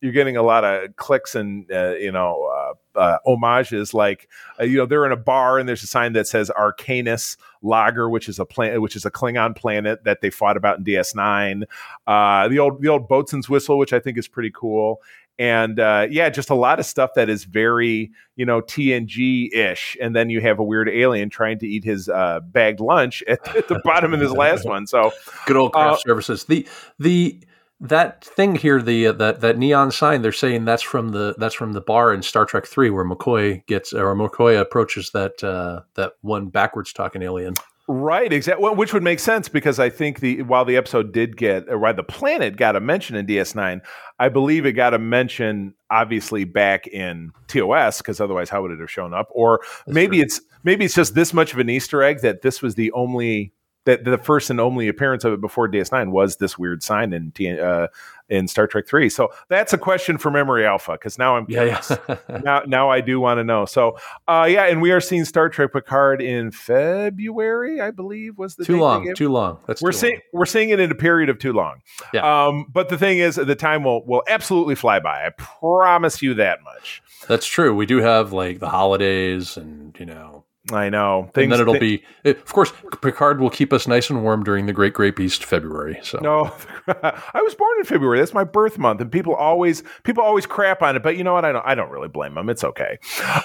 [0.00, 3.94] you're getting a lot of clicks and uh, you know uh, uh, homages.
[3.94, 4.28] Like
[4.60, 8.08] uh, you know, they're in a bar and there's a sign that says Arcanus Lager,
[8.08, 11.64] which is a planet, which is a Klingon planet that they fought about in DS9.
[12.06, 15.00] Uh, the old the old boatswain's whistle, which I think is pretty cool.
[15.40, 19.96] And uh, yeah, just a lot of stuff that is very, you know, TNG ish.
[20.00, 23.56] And then you have a weird alien trying to eat his uh, bagged lunch at,
[23.56, 24.88] at the bottom of this last one.
[24.88, 25.12] So
[25.46, 26.44] Good old craft services.
[26.44, 26.66] The
[26.98, 27.40] the
[27.80, 31.54] that thing here, the uh, that that neon sign, they're saying that's from the that's
[31.54, 35.82] from the bar in Star Trek Three, where McCoy gets or McCoy approaches that uh,
[35.94, 37.54] that one backwards talking alien.
[37.90, 38.62] Right, exactly.
[38.62, 41.78] Well, which would make sense because I think the while the episode did get, or
[41.78, 43.80] while the planet got a mention in DS9,
[44.18, 48.80] I believe it got a mention obviously back in TOS because otherwise how would it
[48.80, 49.28] have shown up?
[49.30, 50.24] Or maybe true.
[50.24, 53.54] it's maybe it's just this much of an Easter egg that this was the only
[53.88, 57.58] that the first and only appearance of it before DS9 was this weird sign in
[57.58, 57.86] uh,
[58.28, 59.08] in Star Trek Three.
[59.08, 62.16] So that's a question for Memory Alpha because now I'm Yeah, yeah.
[62.44, 63.64] now now I do want to know.
[63.64, 63.96] So
[64.28, 68.64] uh yeah, and we are seeing Star Trek Picard in February, I believe was the
[68.66, 69.58] too long, too long.
[69.66, 71.80] That's we're seeing we're seeing it in a period of too long.
[72.12, 72.46] Yeah.
[72.46, 75.24] Um, but the thing is, the time will will absolutely fly by.
[75.26, 77.02] I promise you that much.
[77.26, 77.74] That's true.
[77.74, 81.30] We do have like the holidays, and you know, I know.
[81.34, 82.30] and then it'll thi- be.
[82.30, 85.98] Of course, Picard will keep us nice and warm during the Great Grape East February.
[86.02, 86.52] So No,
[86.88, 88.18] I was born in February.
[88.18, 91.02] That's my birth month, and people always people always crap on it.
[91.02, 91.44] But you know what?
[91.44, 92.48] I don't I don't really blame them.
[92.48, 92.98] It's okay.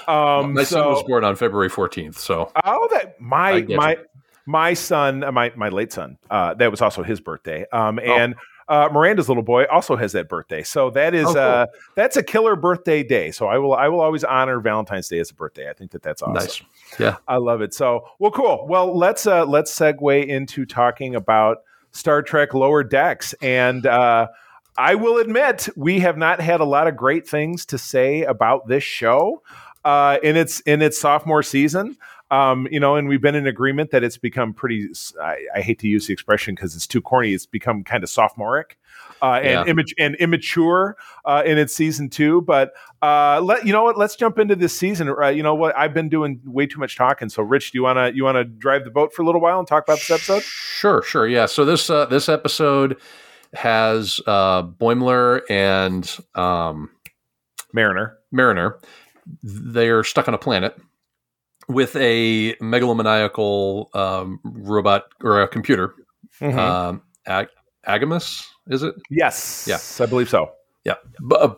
[0.06, 2.18] Um, my son was born on February fourteenth.
[2.18, 4.04] So Oh, that my my you.
[4.46, 7.64] my son, uh, my my late son, uh, that was also his birthday.
[7.72, 8.34] Um, Oh.
[8.68, 10.62] Uh, Miranda's little boy also has that birthday.
[10.62, 11.42] So that is Oh, cool.
[11.42, 13.30] uh, that's a killer birthday day.
[13.30, 15.68] So I will I will always honor Valentine's Day as a birthday.
[15.68, 16.34] I think that that's awesome.
[16.34, 16.62] nice.
[16.98, 17.16] Yeah.
[17.28, 17.74] I love it.
[17.74, 18.66] So well, cool.
[18.68, 21.58] Well, let's uh, let's segue into talking about
[21.92, 23.86] Star Trek Lower Decks and.
[23.86, 24.28] Uh,
[24.76, 28.66] I will admit we have not had a lot of great things to say about
[28.66, 29.40] this show
[29.84, 31.96] uh, in its in its sophomore season.
[32.30, 34.88] Um, you know, and we've been in agreement that it's become pretty.
[35.22, 37.32] I, I hate to use the expression because it's too corny.
[37.34, 38.76] It's become kind of sophomoric
[39.22, 39.64] uh, and Yeah.
[39.66, 42.40] image and immature uh, in its season two.
[42.40, 43.98] But uh, let you know what?
[43.98, 45.08] Let's jump into this season.
[45.10, 45.76] Uh, you know what?
[45.76, 47.28] I've been doing way too much talking.
[47.28, 49.68] So, Rich, do you wanna you wanna drive the boat for a little while and
[49.68, 50.42] talk about this episode?
[50.42, 51.28] Sure, sure.
[51.28, 51.46] Yeah.
[51.46, 52.96] So this uh, this episode
[53.52, 56.90] has uh, Boimler and um,
[57.72, 58.18] Mariner.
[58.32, 58.78] Mariner.
[59.42, 60.76] They're stuck on a planet
[61.68, 65.94] with a megalomaniacal um, robot or a computer.
[66.40, 66.56] Mhm.
[66.58, 67.48] Um, Ag-
[67.86, 68.94] Agimus, is it?
[69.10, 69.66] yes.
[69.68, 69.78] yeah.
[70.04, 70.50] I believe so.
[70.84, 70.96] Yeah,
[71.26, 71.54] B- uh,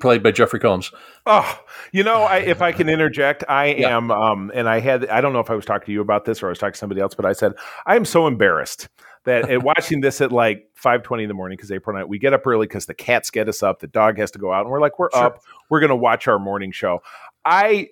[0.00, 0.92] played by Jeffrey Combs.
[1.26, 3.96] Oh, you know, I, if I can interject, I Yeah.
[3.96, 6.24] am, um, and I had, I don't know if I was talking to you about
[6.26, 7.54] this or I was talking to somebody else, but I said,
[7.86, 8.88] I am so embarrassed
[9.24, 12.32] that at watching this at like 5.20 in the morning, because April night, we get
[12.34, 14.70] up early because the cats get us up, the dog has to go out, and
[14.70, 15.24] we're like, we're Sure.
[15.24, 17.02] up, we're going to watch our morning show.
[17.44, 17.88] I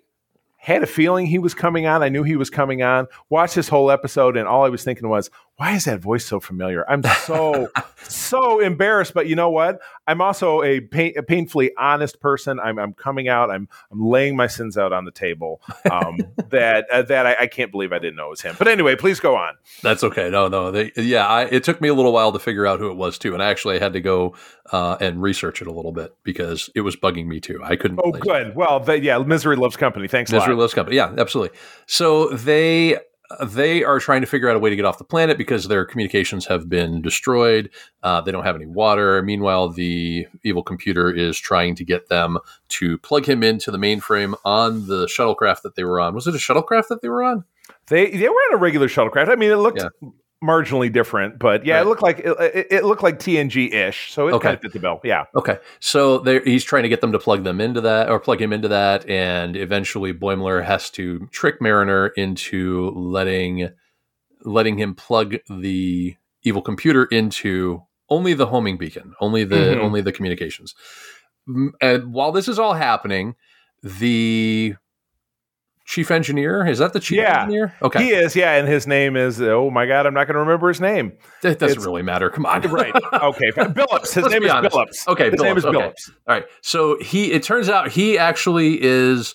[0.60, 2.02] had a feeling he was coming on.
[2.02, 3.06] I knew he was coming on.
[3.30, 6.40] Watched this whole episode, and all I was thinking was, why is that voice so
[6.40, 6.88] familiar?
[6.88, 7.68] I'm so,
[8.02, 9.12] so embarrassed.
[9.12, 9.78] But you know what?
[10.06, 12.58] I'm also a, pain, a painfully honest person.
[12.58, 13.50] I'm, I'm coming out.
[13.50, 15.60] I'm, I'm laying my sins out on the table.
[15.90, 16.16] Um,
[16.48, 18.56] that uh, that I, I can't believe I didn't know it was him.
[18.58, 19.54] But anyway, please go on.
[19.82, 20.30] That's okay.
[20.30, 20.70] No, no.
[20.70, 23.18] They, yeah, I, it took me a little while to figure out who it was
[23.18, 24.34] too, and I actually had to go
[24.72, 27.60] uh, and research it a little bit because it was bugging me too.
[27.62, 28.00] I couldn't.
[28.02, 28.26] Oh, place it.
[28.26, 28.56] good.
[28.56, 30.08] Well, the, yeah, misery loves company.
[30.08, 30.54] Thanks Misery.
[30.54, 30.96] Loves Company.
[30.96, 31.54] Yeah, absolutely.
[31.86, 32.96] So they
[33.44, 35.84] they are trying to figure out a way to get off the planet because their
[35.84, 37.70] communications have been destroyed.
[38.02, 39.22] Uh, they don't have any water.
[39.22, 42.38] Meanwhile, the evil computer is trying to get them
[42.68, 46.14] to plug him into the mainframe on the shuttlecraft that they were on.
[46.14, 47.44] Was it a shuttlecraft that they were on?
[47.86, 49.28] They they were on a regular shuttlecraft.
[49.28, 50.10] I mean, it looked Yeah.
[50.42, 51.82] Marginally different, but yeah, Right.
[51.82, 54.10] it looked like it, it, looked like TNG ish.
[54.12, 54.44] So it Okay.
[54.44, 55.00] kind of fit the bill.
[55.04, 55.24] Yeah.
[55.36, 58.52] Okay, so he's trying to get them to plug them into that, or plug him
[58.52, 63.70] into that, and eventually Boimler has to trick Mariner into letting
[64.42, 69.80] letting him plug the evil computer into only the homing beacon, only the Mhm.
[69.82, 70.74] only the communications.
[71.82, 73.34] And while this is all happening,
[73.82, 74.76] the
[75.90, 77.42] chief engineer is that the chief Yeah.
[77.42, 77.74] engineer?
[77.82, 80.40] Okay, He is, yeah, and his name is oh my god, I'm not going to
[80.40, 81.12] remember his name.
[81.42, 82.30] it doesn't it's- really matter.
[82.30, 82.94] Come on, Right?
[82.94, 84.14] Okay, Billups.
[84.14, 84.76] His Let's name is honest.
[84.76, 85.08] Billups.
[85.08, 85.78] Okay, his name Billups, is okay.
[85.78, 86.10] Billups.
[86.28, 86.44] All right.
[86.62, 89.34] So he it turns out he actually is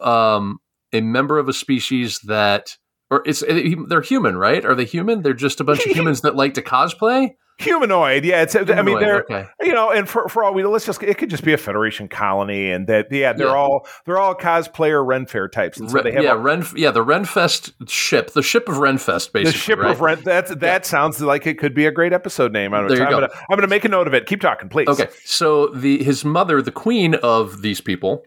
[0.00, 0.58] um
[0.94, 2.76] a member of a species that
[3.10, 3.44] or it's
[3.88, 4.64] they're human, right?
[4.64, 5.20] Are they human?
[5.22, 7.34] They're just a bunch of humans that like to cosplay?
[7.58, 8.42] Humanoid, yeah.
[8.42, 8.56] It's.
[8.56, 9.46] I mean, they're okay.
[9.62, 11.56] you know, and for, for all we know, let's just it could just be a
[11.56, 13.52] Federation colony, and that yeah, they're Yeah.
[13.54, 16.64] all they're all cosplayer Ren Fair types, and so Re- they have yeah, a- Ren
[16.74, 19.44] yeah, the Renfest ship, the ship of Renfest basically.
[19.44, 19.92] the ship right?
[19.92, 20.20] of Ren.
[20.24, 22.74] That that sounds like it could be a great episode name.
[22.74, 23.20] I'm, There you I'm go.
[23.20, 24.26] gonna I'm gonna make a note of it.
[24.26, 24.88] Keep talking, please.
[24.88, 28.24] Okay, so the his mother, the queen of these people,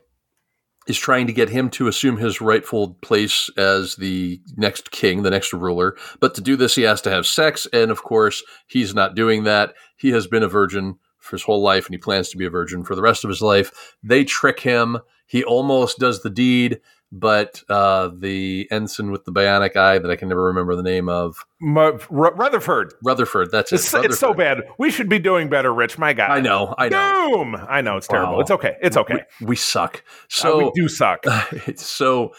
[0.87, 5.29] is trying to get him to assume his rightful place as the next king, the
[5.29, 5.95] next ruler.
[6.19, 9.43] But to do this, he has to have sex, and of course, he's not doing
[9.43, 9.73] that.
[9.97, 12.49] He has been a virgin for his whole life, and he plans to be a
[12.49, 13.95] virgin for the rest of his life.
[14.01, 14.99] They trick him.
[15.25, 16.79] He almost does the deed,
[17.11, 21.07] but uh, the ensign with the bionic eye that I can never remember the name
[21.07, 22.93] of, M- R- Rutherford.
[23.03, 23.49] Rutherford.
[23.51, 23.75] That's it.
[23.75, 24.63] It's, it's so bad.
[24.77, 25.97] We should be doing better, Rich.
[25.97, 26.31] My God.
[26.31, 26.75] I know.
[26.77, 27.29] I know.
[27.29, 27.55] Boom.
[27.69, 28.33] I know it's terrible.
[28.35, 28.39] Wow.
[28.41, 28.75] It's okay.
[28.81, 29.23] It's okay.
[29.39, 30.03] We, we suck.
[30.05, 31.23] Uh, So we do suck.
[31.77, 32.33] so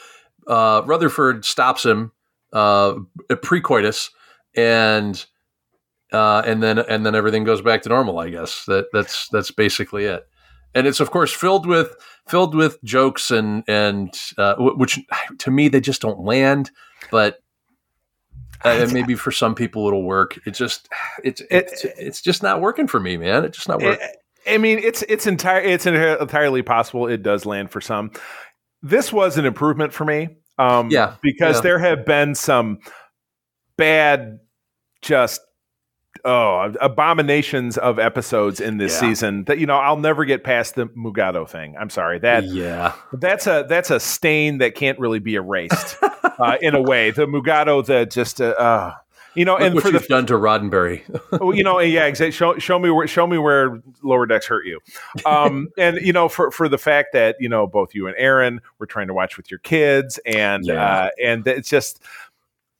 [0.47, 2.13] uh, Rutherford stops him
[2.53, 2.95] uh,
[3.43, 4.11] pre-coitus,
[4.55, 5.25] and
[6.13, 8.19] uh, and then and then everything goes back to normal.
[8.19, 10.28] I guess that that's that's basically it.
[10.75, 15.01] And it's of course filled with filled with jokes and and uh, which
[15.39, 16.71] to me they just don't land,
[17.11, 17.39] but.
[18.65, 20.37] Uh, maybe for some people it'll work.
[20.45, 20.89] It just
[21.23, 23.45] it's it's, it's just not working for me, man.
[23.45, 24.03] It's just not working.
[24.03, 24.15] I
[24.49, 28.11] I mean, it's it's entire it's entirely possible it does land for some.
[28.83, 30.39] This was an improvement for me.
[30.59, 31.63] Um, Yeah, because yeah.
[31.63, 32.79] there have been some
[33.77, 34.41] bad,
[35.03, 35.41] just
[36.25, 39.01] oh abominations of episodes in this Yeah.
[39.09, 41.77] season that you know I'll never get past the Mugato thing.
[41.79, 45.97] I'm sorry that yeah, that's a that's a stain that can't really be erased
[46.39, 47.11] uh, in a way.
[47.11, 48.95] The Mugato that just uh, uh,
[49.35, 51.03] you know, Look and what for the you've done to Roddenberry.
[51.41, 52.33] well, you know, yeah, exactly.
[52.33, 54.81] Show, show me where, show me where lower decks hurt you.
[55.25, 58.61] Um, and you know, for for the fact that you know both you and Aaron
[58.81, 60.85] were trying to watch with your kids, and Yeah.
[60.85, 62.03] uh, and it's just,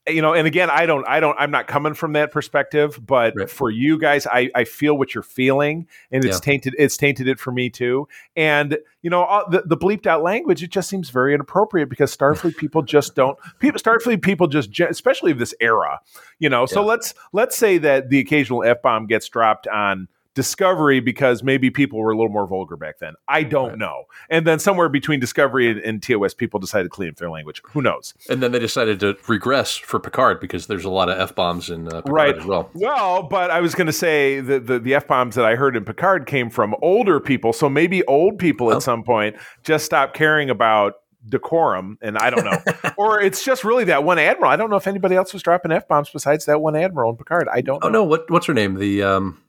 [0.09, 3.35] you know, and again, I don't, I don't, I'm not coming from that perspective, but
[3.37, 3.51] Right.
[3.51, 6.41] for you guys, I I feel what you're feeling, and it's Yeah.
[6.41, 8.09] tainted, it's tainted it for me too.
[8.37, 12.15] And you know, all, the the bleeped out language, it just seems very inappropriate because
[12.17, 13.39] Starfleet people just don't.
[13.61, 16.01] People, Starfleet people just, especially of this era,
[16.39, 16.67] you know.
[16.67, 16.87] So Yeah.
[16.87, 20.09] let's let's say that the occasional f bomb gets dropped on
[20.39, 23.15] Discovery because maybe people were a little more vulgar back then.
[23.27, 23.79] I don't Right.
[23.79, 24.05] know.
[24.31, 27.61] And then somewhere between Discovery and, and TOS, people decided to clean up their language.
[27.73, 28.15] Who knows?
[28.31, 31.71] And then they decided to regress for Picard because there's a lot of f bombs
[31.71, 32.39] in uh, Picard Right.
[32.39, 32.71] as well.
[32.75, 35.75] Well, but I was going to say the the, the f bombs that I heard
[35.77, 37.53] in Picard came from older people.
[37.53, 38.81] So maybe old people at Oh.
[38.81, 40.95] some point just stopped caring about
[41.29, 42.59] decorum and I don't know.
[42.97, 44.51] or it's just really that one admiral.
[44.51, 47.17] I don't know if anybody else was dropping f bombs besides that one admiral in
[47.17, 47.49] Picard.
[47.53, 48.01] I don't Oh know.
[48.01, 48.77] no, what what's her name?
[48.77, 49.43] The um,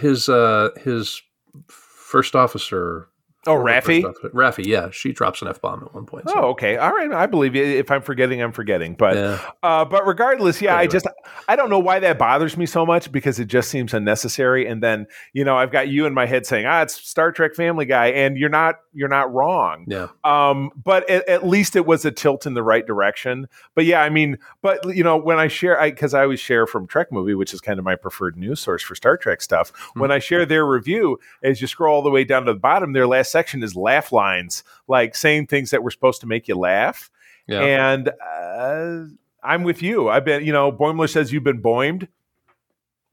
[0.00, 1.22] his uh his
[1.68, 3.08] first officer
[3.46, 4.02] Oh, Raffi.
[4.34, 6.28] Raffi, yeah, she drops an f bomb at one point.
[6.28, 6.76] so- Oh, okay.
[6.76, 7.10] All right.
[7.10, 7.62] I believe you.
[7.64, 8.94] If I'm forgetting, I'm forgetting.
[8.94, 9.38] But yeah.
[9.62, 11.06] uh, but regardless, yeah, I just
[11.48, 14.66] I don't know why that bothers me so much because it just seems unnecessary.
[14.66, 17.54] And then you know I've got you in my head saying, ah, it's Star Trek
[17.54, 19.84] Family Guy, and you're not you're not wrong.
[19.88, 23.46] yeah, Um, but at, at least it was a tilt in the right direction.
[23.74, 26.66] But yeah, I mean, but you know, when I share, I because I always share
[26.66, 29.72] from Trek Movie, which is kind of my preferred news source for Star Trek stuff.
[29.94, 32.92] When I share their review, as you scroll all the way down to the bottom,
[32.92, 36.56] their last section is laugh lines, like saying things that were supposed to make you
[36.56, 37.10] laugh.
[37.46, 37.60] yeah.
[37.92, 39.04] And uh,
[39.42, 40.08] I'm with you.
[40.08, 42.08] I've been, you know, Boimler says you've been boimed.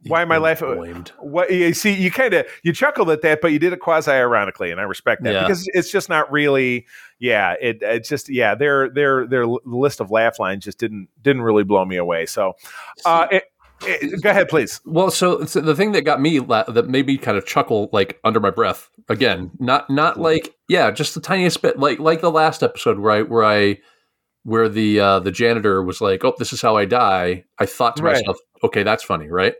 [0.07, 0.75] why am I laughing?
[0.75, 1.09] blamed.
[1.19, 4.11] What you see, you kind of you chuckled at that, but you did it quasi
[4.11, 5.41] ironically, and I respect that Yeah.
[5.43, 6.85] because it's just not really.
[7.19, 8.53] Yeah, it it's just yeah.
[8.55, 12.25] Their their their list of laugh lines just didn't didn't really blow me away.
[12.27, 12.53] So,
[13.05, 13.45] uh, it-
[14.21, 14.81] go ahead, please.
[14.85, 17.89] Well, so, so the thing that got me la- that made me kind of chuckle
[17.93, 22.21] like under my breath again, not not like yeah, just the tiniest bit, like like
[22.21, 23.77] the last episode where I where I
[24.43, 27.97] where the uh, the janitor was like, "Oh, this is how I die." I thought
[27.97, 28.15] to Right.
[28.15, 29.55] myself, "Okay, that's funny, right?"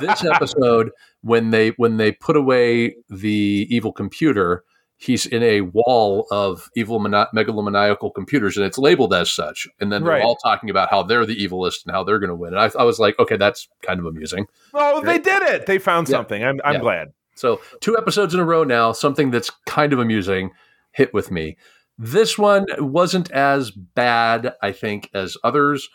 [0.00, 4.64] This episode when they when they put away the evil computer,
[5.02, 9.66] he's in a wall of evil mono- megalomaniacal computers, and it's labeled as such.
[9.80, 10.22] And then they're Right.
[10.22, 12.54] all talking about how they're the evilest and how they're going to win.
[12.54, 15.66] And I, I was like, "Okay, that's kind of amusing." Oh, they did it.
[15.66, 16.16] They found Yeah.
[16.18, 16.44] something.
[16.44, 16.80] I'm I'm Yeah.
[16.80, 17.12] glad.
[17.34, 20.50] So two episodes in a row now, something that's kind of amusing
[20.92, 21.56] hit with me.
[21.98, 25.88] This one wasn't as bad, I think, as others,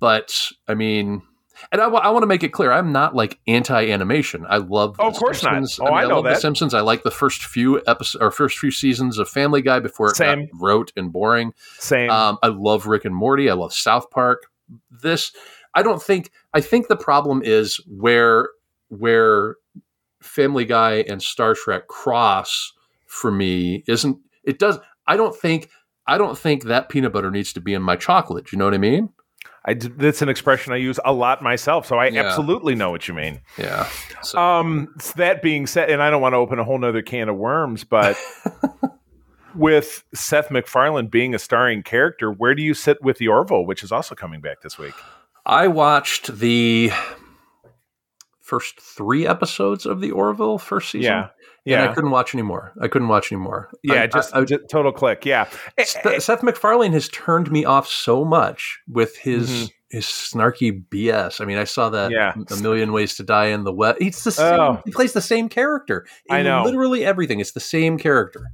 [0.00, 1.22] but I mean,
[1.72, 4.46] and I want to make it clear, I'm not like anti-animation.
[4.48, 4.96] I love.
[4.98, 5.54] Oh, The of course not.
[5.54, 5.80] Simpsons.
[5.80, 6.34] Oh, I know love The.
[6.36, 6.74] Simpsons.
[6.74, 10.16] I like the first few episodes or first few seasons of Family Guy before it
[10.16, 10.46] Same.
[10.46, 11.52] got rote and boring.
[11.78, 12.10] Same.
[12.10, 13.50] Um, I love Rick and Morty.
[13.50, 14.44] I love South Park.
[14.90, 15.32] This,
[15.74, 16.30] I don't think.
[16.54, 18.48] I think the problem is where
[18.88, 19.56] where
[20.22, 22.72] Family Guy and Star Trek cross
[23.06, 24.18] for me isn't.
[24.44, 24.78] It does.
[25.06, 25.70] I don't think.
[26.06, 28.46] I don't think that peanut butter needs to be in my chocolate.
[28.46, 29.10] Do you know what I mean?
[29.68, 32.24] I that's an expression I use a lot myself, so I Yeah.
[32.24, 33.40] absolutely know what you mean.
[33.58, 33.86] Yeah.
[34.22, 37.28] So, Um, that being said, and I don't want to open a whole nother can
[37.28, 38.16] of worms, but
[39.54, 43.82] with Seth MacFarlane being a starring character, where do you sit with the Orville, which
[43.82, 44.94] is also coming back this week?
[45.44, 46.90] I watched the
[48.40, 51.12] first three episodes of the Orville first season.
[51.12, 51.28] Yeah,
[51.66, 52.72] And I couldn't watch anymore.
[52.80, 53.68] I couldn't watch anymore.
[53.82, 54.02] yeah.
[54.02, 55.26] I- just, I- I- just total click.
[55.26, 59.70] Yeah, Eh, Seth, Seth MacFarlane has turned me off so much with his Mhm.
[59.90, 61.40] his snarky BS.
[61.40, 62.34] I mean, I saw that Yeah.
[62.50, 63.98] a million ways to die in the West.
[64.00, 64.60] He's the same.
[64.60, 64.82] Oh.
[64.84, 66.06] He plays the same character.
[66.28, 66.62] In I know.
[66.62, 67.40] literally everything.
[67.40, 68.50] It's the same character,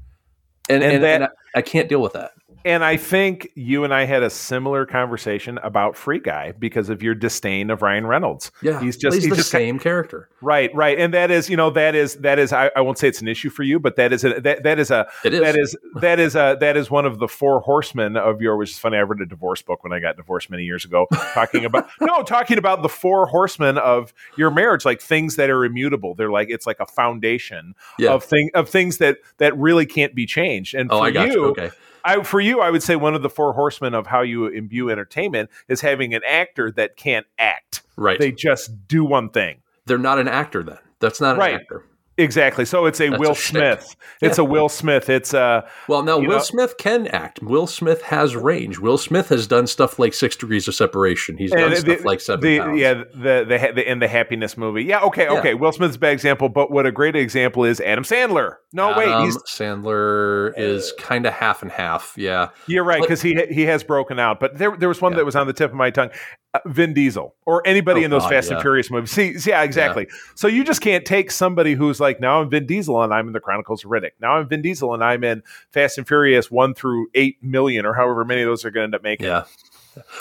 [0.69, 2.33] and And and, that- and I, I can't deal with that.
[2.67, 7.03] And I think you and I had a similar conversation about Free Guy because of
[7.03, 8.51] your disdain of Ryan Reynolds.
[8.63, 10.31] Yeah, He's just- plays he's the just same character.
[10.41, 12.53] Right, right, and that is, you know, that is that is.
[12.55, 14.79] I, I won't say it's an issue for you, but that is a that, that
[14.79, 15.41] is a It is.
[15.41, 18.57] that is that is a that is one of the four horsemen of your.
[18.57, 18.97] Which is funny.
[18.97, 22.23] I read a divorce book when I got divorced many years ago, talking about no,
[22.23, 26.15] talking about the four horsemen of your marriage, like things that are immutable.
[26.15, 28.13] They're like it's like a foundation Yeah.
[28.13, 30.75] of thing of things that that really can't be changed.
[30.75, 31.45] And oh, for I got you, you.
[31.47, 31.71] Okay.
[32.05, 34.91] I, for you, I would say one of the four horsemen of how you imbue
[34.91, 37.83] entertainment is having an actor that can't act.
[37.97, 38.19] Right.
[38.19, 39.63] They just do one thing.
[39.87, 40.79] They're not an actor then.
[41.01, 41.55] That's not an Right.
[41.55, 41.85] actor.
[42.17, 42.65] Exactly.
[42.65, 43.35] So it's a That's Will a.
[43.35, 43.97] Smith.
[44.23, 45.09] It's a Will Smith.
[45.11, 47.43] It's a Well, now Will know- Smith can act.
[47.43, 48.79] Will Smith has range.
[48.79, 51.37] Will Smith has done stuff like Six Degrees of Separation.
[51.37, 52.81] He's done and stuff the, like Seven the Pounds.
[52.81, 54.85] yeah the, the the in the happiness movie.
[54.85, 55.01] Yeah.
[55.01, 55.25] Okay.
[55.25, 55.39] Yeah.
[55.41, 55.55] Okay.
[55.55, 58.57] Will Smith's a bad example, but what a great example is Adam Sandler.
[58.73, 59.09] No, wait.
[59.09, 62.15] Adam He's Sandler is kind of half and half.
[62.17, 62.49] Yeah.
[62.67, 64.41] you're right because he he has broken out.
[64.41, 65.19] But there there was one Yeah.
[65.19, 66.11] that was on the tip of my tongue.
[66.55, 68.55] Uh, Vin Diesel or anybody Oh, in those God, Fast yeah.
[68.55, 69.11] and Furious movies.
[69.11, 70.07] See, yeah, exactly.
[70.37, 73.33] So you just can't take somebody who's like, now I'm Vin Diesel and I'm in
[73.33, 74.13] the Chronicles of Riddick.
[74.21, 77.95] Now I'm Vin Diesel and I'm in Fast and Furious one through eight million or
[77.95, 79.27] however many of those are going to end up making.
[79.27, 79.45] Yeah.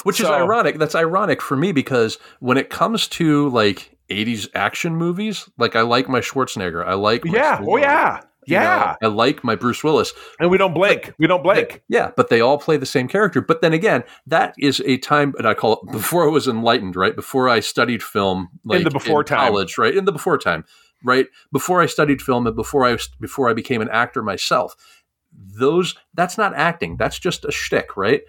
[0.04, 0.78] Which is ironic.
[0.78, 5.82] That's ironic for me because when it comes to like 80s action movies, like I
[5.82, 6.86] like my Schwarzenegger.
[6.86, 7.58] I like my Yeah.
[7.60, 8.16] Oh Stallone, yeah.
[8.46, 8.96] you know, Yeah.
[9.02, 10.14] I like my Bruce Willis.
[10.40, 11.14] And we don't blink.
[11.18, 11.82] We don't blink.
[11.90, 13.42] Yeah, but they all play the same character.
[13.42, 16.96] But then again, that is a time, and I call it before I was enlightened,
[16.96, 17.16] right?
[17.16, 19.40] Before I studied film, like the before time.
[19.48, 19.96] college, right?
[19.96, 20.66] In the before time,
[21.04, 21.28] right?
[21.52, 24.76] Before I studied film and before I before I became an actor myself.
[25.32, 26.98] Those that's not acting.
[26.98, 28.22] That's just a shtick, right?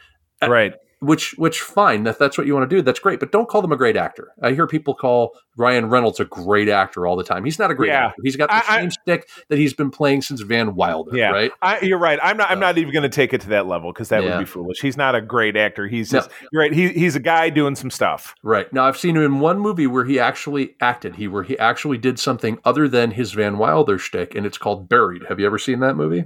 [0.43, 0.75] Right.
[1.01, 3.61] Which which fine if that's what you want to do that's great but don't call
[3.63, 7.25] them a great actor i hear people call ryan reynolds a great actor all the
[7.25, 8.07] time he's not a great Yeah.
[8.07, 11.17] actor he's got the I- I- same stick that he's been playing since van wilder
[11.17, 11.31] Yeah.
[11.31, 12.19] right I, you're right.
[12.23, 12.51] I'm not.
[12.51, 14.31] I'm So- not even going to take it to that level because that Yeah.
[14.37, 14.81] would be foolish.
[14.81, 15.87] He's not a great actor.
[15.87, 16.19] He's No.
[16.21, 16.31] just.
[16.53, 16.73] You're right.
[16.73, 18.35] He, he's a guy doing some stuff.
[18.43, 21.59] right now i've seen him in one movie where he actually acted he where he
[21.59, 25.47] actually did something other than his van wilder shtick and it's called buried have you
[25.47, 26.25] ever seen that movie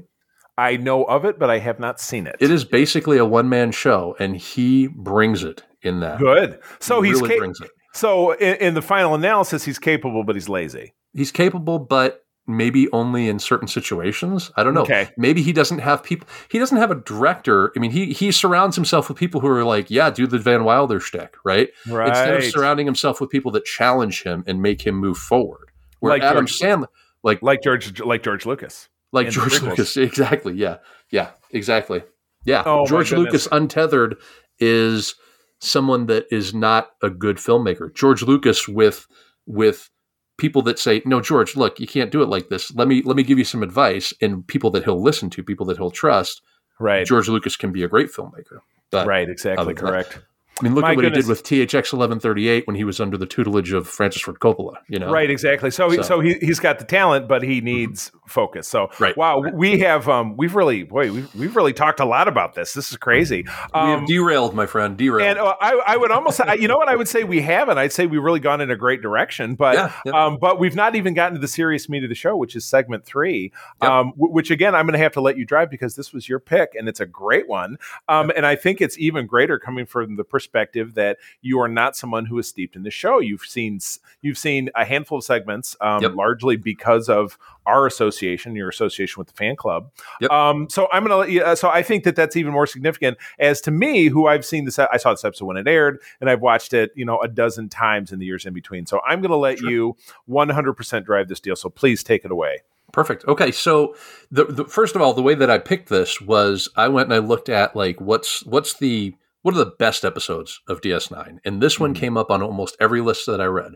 [0.58, 2.36] I know of it, but I have not seen it.
[2.40, 6.58] it is basically a one-man show and he brings it in that good.
[6.80, 10.22] So He he's really ca- brings it so in, in the final analysis, he's capable,
[10.24, 10.92] but he's lazy.
[11.14, 15.10] he's capable but maybe only in certain situations i don't know Okay.
[15.18, 18.74] maybe he doesn't have people he doesn't have a director i mean he he surrounds
[18.74, 22.08] himself with people who are like yeah do the van wilder shtick right, Right.
[22.08, 26.10] instead of surrounding himself with people that challenge him and make him move forward where
[26.14, 26.86] Like adam George- sandler
[27.22, 28.88] like like George, like George Lucas.
[29.12, 30.76] Like george lucas exactly yeah
[31.10, 32.02] yeah exactly
[32.44, 34.16] yeah Oh, george lucas untethered
[34.58, 35.14] is
[35.60, 39.06] someone that is not a good filmmaker george lucas with
[39.46, 39.90] with
[40.36, 43.16] people that say no george look you can't do it like this let me let
[43.16, 46.42] me give you some advice and people that he'll listen to people that he'll trust
[46.80, 47.04] Right.
[47.06, 48.60] george lucas can be a great filmmaker
[48.92, 49.28] but right.
[49.28, 49.64] Exactly.
[49.66, 50.18] than that- Correct.
[50.60, 51.16] i mean look My at what goodness.
[51.16, 54.74] he did with thx 1138 when he was under the tutelage of francis ford coppola
[54.88, 55.72] you know Right, exactly.
[55.72, 58.68] So, he, So- so he he's got the talent, but he needs focus.
[58.68, 59.16] So, Right.
[59.16, 62.72] wow, we have um, we've really, boy, we've, we've really talked a lot about this.
[62.72, 63.42] This is crazy.
[63.44, 66.68] we Um, have derailed my friend derailed and uh, I, I would almost, say, you
[66.68, 67.78] know what, I would say we haven't.
[67.78, 70.26] I'd say we've really gone in a great direction, but Yeah, yeah.
[70.26, 72.64] um, but we've not even gotten to the serious meat of the show, which is
[72.64, 73.52] segment three.
[73.82, 73.90] Yep.
[73.90, 76.28] Um, w- which again, I'm going to have to let you drive because this was
[76.28, 77.78] your pick, and it's a great one.
[78.08, 81.96] Um, and I think it's even greater coming from the perspective that you are not
[81.96, 83.18] someone who is steeped in the show.
[83.18, 83.78] You've seen
[84.22, 86.14] you've seen a handful of segments, um, Yep.
[86.14, 87.38] largely because of
[87.68, 89.90] our association, your association with the fan club.
[90.20, 90.30] Yep.
[90.30, 91.42] Um, so I'm going to let you.
[91.42, 94.64] Uh, so I think that that's even more significant as to me, who I've seen
[94.64, 94.78] this.
[94.78, 97.68] I saw this episode when it aired, and I've watched it, you know, a dozen
[97.68, 98.86] times in the years in between.
[98.86, 99.70] So I'm going to let Sure.
[99.70, 99.96] you
[100.28, 101.56] 100% drive this deal.
[101.56, 102.62] So please take it away.
[102.92, 103.26] Perfect.
[103.28, 103.94] Okay, so
[104.30, 107.14] the, the first of all, the way that I picked this was I went and
[107.14, 111.62] I looked at like what's what's the what are the best episodes of DS9, and
[111.62, 111.98] this one Mhm.
[111.98, 113.72] came up on almost every list that I read.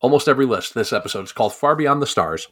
[0.00, 0.74] Almost every list.
[0.74, 2.48] This episode is called Far Beyond the Stars,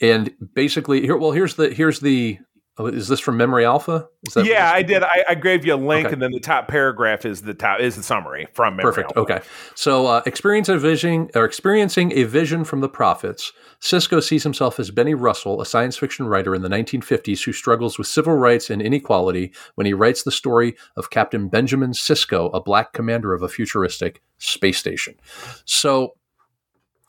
[0.00, 1.16] and basically here.
[1.16, 2.38] Well, here's the here's the.
[2.78, 4.06] oh, Is this from Memory Alpha?
[4.26, 5.02] Is that yeah, I did.
[5.02, 6.12] I, I gave you a link, Okay.
[6.14, 9.12] and then the top paragraph is the top is the summary from Memory Perfect.
[9.16, 9.34] Alpha.
[9.34, 9.44] Okay.
[9.74, 14.78] So, uh, experience a vision or experiencing a vision from the prophets, Sisko sees himself
[14.78, 18.70] as Benny Russell, a science fiction writer in the 1950s who struggles with civil rights
[18.70, 23.42] and inequality when he writes the story of Captain Benjamin Sisko, a black commander of
[23.42, 25.16] a futuristic space station.
[25.64, 26.14] So,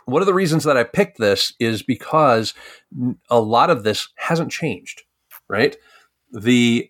[0.05, 2.53] one of the reasons that I picked this is because
[3.29, 5.03] a lot of this hasn't changed,
[5.47, 5.75] right?
[6.31, 6.89] The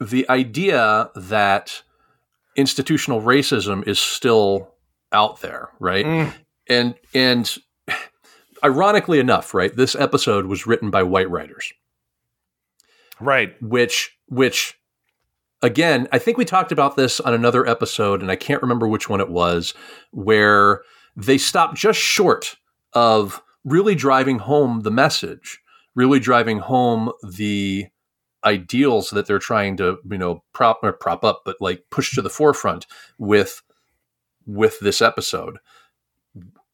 [0.00, 1.82] the idea that
[2.56, 4.74] institutional racism is still
[5.12, 6.06] out there, right?
[6.06, 6.32] Mm,
[6.68, 7.56] And and
[8.64, 11.72] ironically enough, right, this episode was written by white writers,
[13.20, 13.54] right.
[13.62, 14.78] which which
[15.62, 19.08] again, I think we talked about this on another episode and I can't remember which
[19.08, 19.74] one it was
[20.10, 20.82] where
[21.16, 22.56] they stop just short
[22.92, 25.60] of really driving home the message,
[25.94, 27.86] really driving home the
[28.44, 32.22] ideals that they're trying to, you know, prop or prop up, but like push to
[32.22, 32.86] the forefront
[33.18, 33.62] with
[34.46, 35.58] with this episode,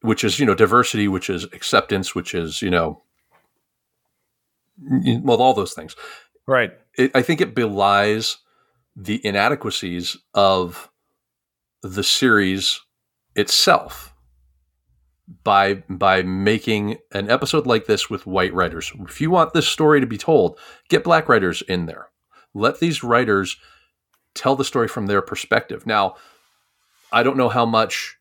[0.01, 3.03] which is, you know, diversity, which is acceptance, which is, you know,
[4.78, 5.97] well, all those things
[6.47, 6.72] Right.
[6.97, 8.37] it, I think it belies
[8.95, 10.91] the inadequacies of
[11.82, 12.80] the series
[13.34, 14.14] itself
[15.44, 18.92] by by making an episode like this with white writers.
[19.08, 20.58] If you want this story to be told,
[20.88, 22.08] get black writers in there.
[22.54, 23.56] Let these writers
[24.34, 25.86] tell the story from their perspective.
[25.86, 26.16] Now,
[27.12, 28.16] I don't know how much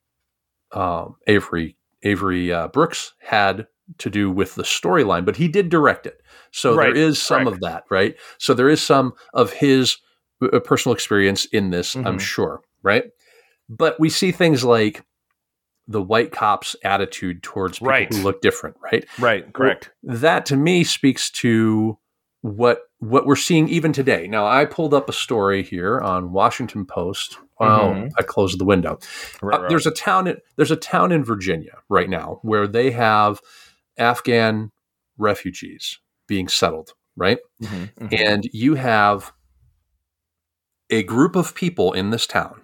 [0.72, 3.68] um, Avery Avery uh, Brooks had
[4.00, 6.22] to do with the storyline, but he did direct it.
[6.52, 8.16] So Right, there is some of that, right?
[8.40, 9.98] So there is some of his
[10.42, 12.20] uh, personal experience in this, I'm Mhm.
[12.20, 13.06] sure, right?
[13.70, 15.04] But we see things like
[15.88, 18.12] the white cop's attitude towards people Right.
[18.14, 19.06] who look different, right?
[19.20, 19.52] Right.
[19.54, 19.92] Correct.
[20.04, 21.98] That to me speaks to
[22.42, 24.26] what what we're seeing even today.
[24.28, 27.38] Now, I pulled up a story here on Washington Post.
[27.60, 28.10] Oh, Mhm.
[28.18, 28.98] I closed the window.
[29.44, 29.70] Right, Uh, right.
[29.70, 30.28] there's a town.
[30.28, 33.42] In, there's a town in Virginia right now where they have
[33.98, 34.72] Afghan
[35.20, 37.38] refugees being settled, right?
[37.62, 38.20] Mhm, mhm.
[38.20, 39.34] And you have
[40.90, 42.62] a group of people in this town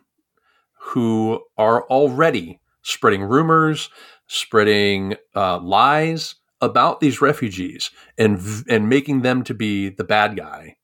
[0.79, 3.89] who are already spreading rumors,
[4.27, 10.75] spreading uh, lies about these refugees, and and making them to be the bad guy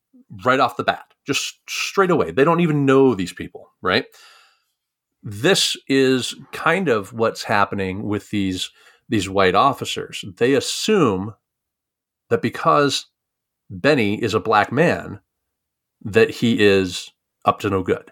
[0.44, 2.32] right off the bat, just straight away.
[2.32, 4.06] They don't even know these people, right?
[5.24, 8.72] This is kind of what's happening with these
[9.10, 10.24] these white officers.
[10.38, 11.34] They assume
[12.30, 13.08] that because
[13.70, 15.22] Benny is a black man,
[16.02, 17.12] that he is
[17.46, 18.12] up to no good.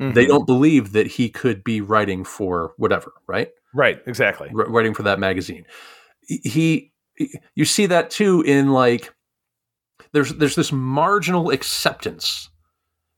[0.00, 0.14] Mm-hmm.
[0.14, 3.50] They don't believe that he could be writing for whatever, right?
[3.74, 4.48] Right, exactly.
[4.56, 5.64] R- writing for that magazine.
[6.22, 6.92] He,
[7.54, 9.12] you see that too in like
[10.12, 12.48] there's there's this marginal acceptance,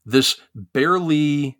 [0.07, 1.59] this barely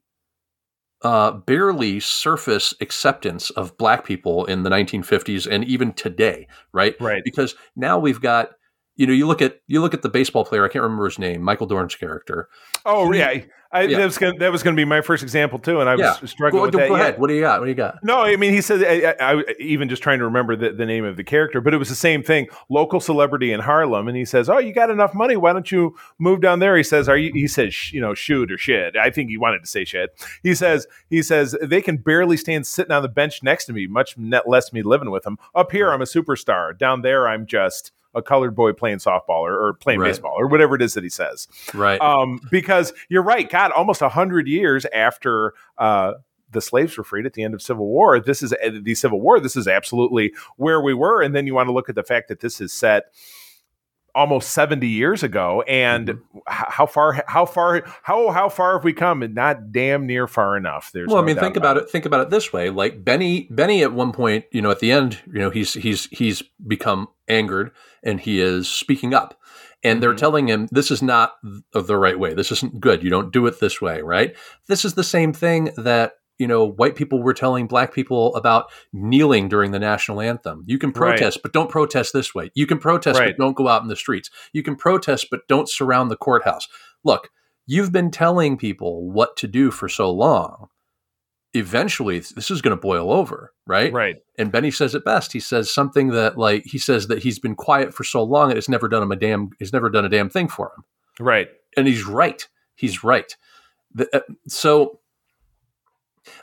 [1.03, 6.95] uh, barely surface acceptance of black people in the 1950s and even today, right?
[7.01, 7.23] Right.
[7.25, 8.51] Because now we've got
[8.97, 10.63] you know, you look at you look at the baseball player.
[10.63, 11.43] I can't remember his name.
[11.43, 12.51] Michael Dorn's character.
[12.85, 13.41] Oh yeah,
[13.73, 13.99] I, yeah.
[13.99, 16.01] that was gonna, that was going to be my first example too, and I was
[16.01, 16.27] yeah.
[16.27, 16.89] struggling go, with that.
[16.89, 17.19] Go ahead.
[17.21, 17.61] What do you got?
[17.61, 18.03] What do you got?
[18.03, 21.05] No, I mean he said I, I, even just trying to remember the, the name
[21.05, 22.49] of the character, but it was the same thing.
[22.69, 25.37] Local celebrity in Harlem, and he says, "Oh, you got enough money?
[25.37, 28.51] Why don't you move down there?" He says, "Are you?" He says, "You know, shoot
[28.51, 30.11] or shit." I think he wanted to say shit.
[30.43, 33.87] He says, "He says they can barely stand sitting on the bench next to me,
[33.87, 35.39] much less me living with them.
[35.55, 36.77] Up here, I'm a superstar.
[36.77, 40.09] Down there, I'm just." A colored boy playing softball or, or playing right.
[40.09, 41.47] baseball or whatever it is that he says.
[41.75, 42.01] Right.
[42.01, 43.49] Um, because you're right.
[43.49, 46.15] God, almost a hundred years after uh,
[46.51, 49.21] the slaves were freed at the end of Civil War, this is uh, the Civil
[49.21, 49.41] War.
[49.41, 51.23] This is absolutely where we were.
[51.23, 53.13] And then you want to look at the fact that this is set
[54.15, 56.39] almost 70 years ago and mm-hmm.
[56.47, 60.57] how far how far how how far have we come and not damn near far
[60.57, 61.85] enough there's well no i mean think about it.
[61.85, 64.81] it think about it this way like benny benny at one point you know at
[64.81, 67.71] the end you know he's he's he's become angered
[68.03, 69.41] and he is speaking up
[69.83, 70.19] and they're mm-hmm.
[70.19, 71.35] telling him this is not
[71.73, 74.37] the right way this isn't good you don't do it this way right
[74.67, 78.73] this is the same thing that you know, white people were telling black people about
[78.95, 80.65] kneeling during the national anthem.
[80.67, 81.43] You can protest, right.
[81.43, 82.51] but don't protest this way.
[82.55, 83.37] You can protest, right.
[83.37, 84.31] but don't go out in the streets.
[84.55, 86.67] You can protest, but don't surround the courthouse.
[87.05, 87.29] Look,
[87.67, 90.69] you've been telling people what to do for so long.
[91.53, 93.93] Eventually, this is going to boil over, right?
[93.93, 94.17] Right.
[94.39, 95.35] And Benny says it best.
[95.35, 98.57] He says something that, like, he says that he's been quiet for so long and
[98.57, 99.51] it's never done him a damn.
[99.59, 100.85] He's never done a damn thing for him.
[101.19, 101.49] Right.
[101.77, 102.49] And he's right.
[102.77, 103.37] He's right.
[103.93, 105.00] The, uh, so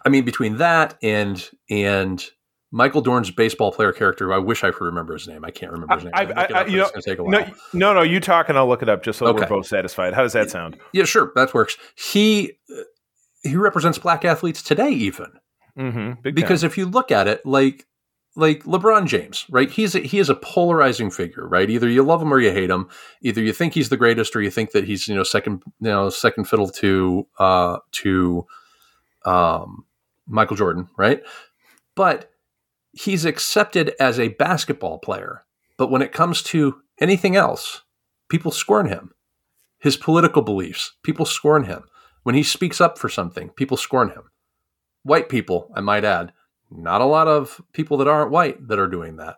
[0.06, 2.24] I mean, between that and and
[2.72, 5.46] Michael Dorn's baseball player character, I wish I could remember his name.
[5.46, 6.14] I can't remember his name.
[6.14, 9.04] I, I, I, you know, no, no, no, you talk and I'll look it up
[9.04, 9.42] just so okay.
[9.42, 10.14] we're both satisfied.
[10.14, 10.78] How does that sound?
[10.92, 11.78] Yeah, sure, that works.
[11.96, 12.58] He
[13.44, 15.28] he represents black athletes today, even
[15.78, 16.30] mm-hmm.
[16.34, 16.70] because time.
[16.70, 17.86] if you look at it, like
[18.36, 19.70] like LeBron James, right?
[19.70, 21.70] He's a, he is a polarizing figure, right?
[21.70, 22.88] Either you love him or you hate him.
[23.22, 25.90] Either you think he's the greatest or you think that he's you know second you
[25.90, 28.46] know second fiddle to uh to
[29.28, 29.86] um,
[30.26, 31.22] Michael Jordan, right?
[31.96, 32.32] But
[32.94, 35.44] he's accepted as a basketball player.
[35.78, 37.82] But when it comes to anything else,
[38.30, 39.12] people scorn him.
[39.80, 41.84] His political beliefs, people scorn him.
[42.24, 44.24] When he speaks up for something, people scorn him.
[45.04, 46.34] White people, I might add,
[46.72, 49.38] not a lot of people that aren't white that are doing that.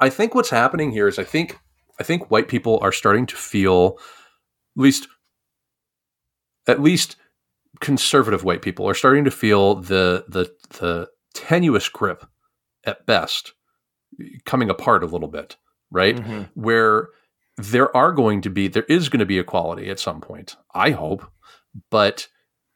[0.00, 1.58] I think what's happening here is I think
[1.98, 3.98] I think white people are starting to feel
[4.76, 5.08] at least
[6.66, 7.16] at least
[7.80, 12.26] conservative white people are starting to feel the the the tenuous grip
[12.84, 13.52] at best
[14.44, 15.56] coming apart a little bit,
[15.90, 16.16] right?
[16.16, 16.42] Mm-hmm.
[16.54, 17.08] Where
[17.56, 20.56] there are going to be there is going to be equality at some point.
[20.74, 21.26] I hope,
[21.90, 22.28] but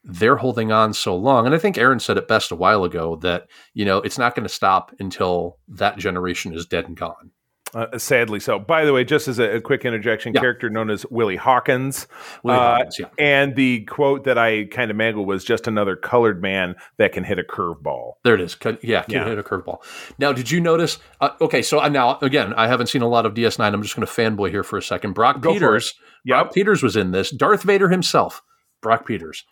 [0.03, 1.47] they're holding on so long.
[1.47, 4.35] And I think Aaron said it best a while ago that, you know, it's not
[4.35, 7.33] going to stop until that generation is dead and gone.
[7.75, 8.59] Uh, sadly so.
[8.59, 10.41] By the way, just as a, a quick interjection, yeah.
[10.41, 12.09] character known as Willie Hawkins.
[12.43, 13.07] Willie uh, Hawkins yeah.
[13.19, 17.23] And the quote that I kind of mangled was just another colored man that can
[17.23, 18.15] hit a curveball.
[18.25, 18.57] There it is.
[18.83, 19.25] Yeah, can yeah.
[19.25, 19.79] hit a curveball.
[20.19, 20.99] Now, did you notice?
[21.21, 23.73] Uh, okay, so now, again, I haven't seen a lot of DS9.
[23.73, 25.13] I'm just going to fanboy here for a second.
[25.13, 25.95] Brock Go Peters.
[26.25, 26.37] Yep.
[26.37, 27.31] Brock Peters was in this.
[27.31, 28.43] Darth Vader himself.
[28.83, 29.45] Brock Peters.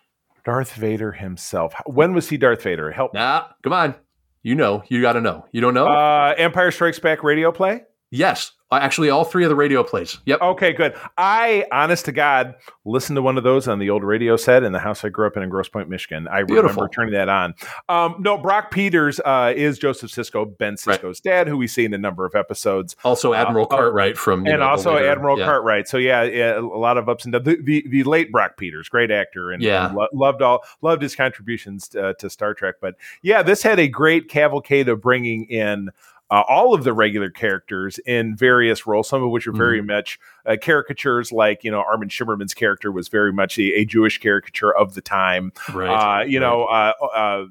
[0.43, 1.73] Darth Vader himself.
[1.85, 2.91] When was he Darth Vader?
[2.91, 3.13] Help.
[3.13, 3.95] Nah, come on.
[4.41, 4.83] You know.
[4.89, 5.45] You got to know.
[5.51, 5.87] You don't know?
[5.87, 7.83] Uh, Empire Strikes Back radio play?
[8.11, 10.19] Yes, uh, actually, all three of the radio plays.
[10.25, 10.41] Yep.
[10.41, 10.95] Okay, good.
[11.17, 12.55] I, honest to God,
[12.85, 15.25] listened to one of those on the old radio set in the house I grew
[15.25, 16.27] up in in Grosse Pointe, Michigan.
[16.27, 16.69] I Beautiful.
[16.69, 17.55] remember turning that on.
[17.87, 21.23] Um, no, Brock Peters uh, is Joseph Sisko, Ben Sisko's right.
[21.23, 22.95] dad, who we see in a number of episodes.
[23.03, 25.45] Also, Admiral uh, Cartwright from and know, also Admiral yeah.
[25.45, 25.87] Cartwright.
[25.87, 27.45] So yeah, yeah, a lot of ups and downs.
[27.45, 29.87] The, the, the late Brock Peters, great actor, and, yeah.
[29.87, 32.75] And lo- loved all loved his contributions to, uh, to Star Trek.
[32.81, 35.89] But yeah, this had a great cavalcade of bringing in
[36.31, 39.87] uh, all of the regular characters in various roles, some of which are very mm-hmm.
[39.87, 44.19] much uh, caricatures, like, you know, Armin Shimerman's character was very much a, a Jewish
[44.19, 45.51] caricature of the time.
[45.73, 45.89] Right.
[45.89, 46.47] Uh, you right.
[46.47, 47.45] know, uh, uh,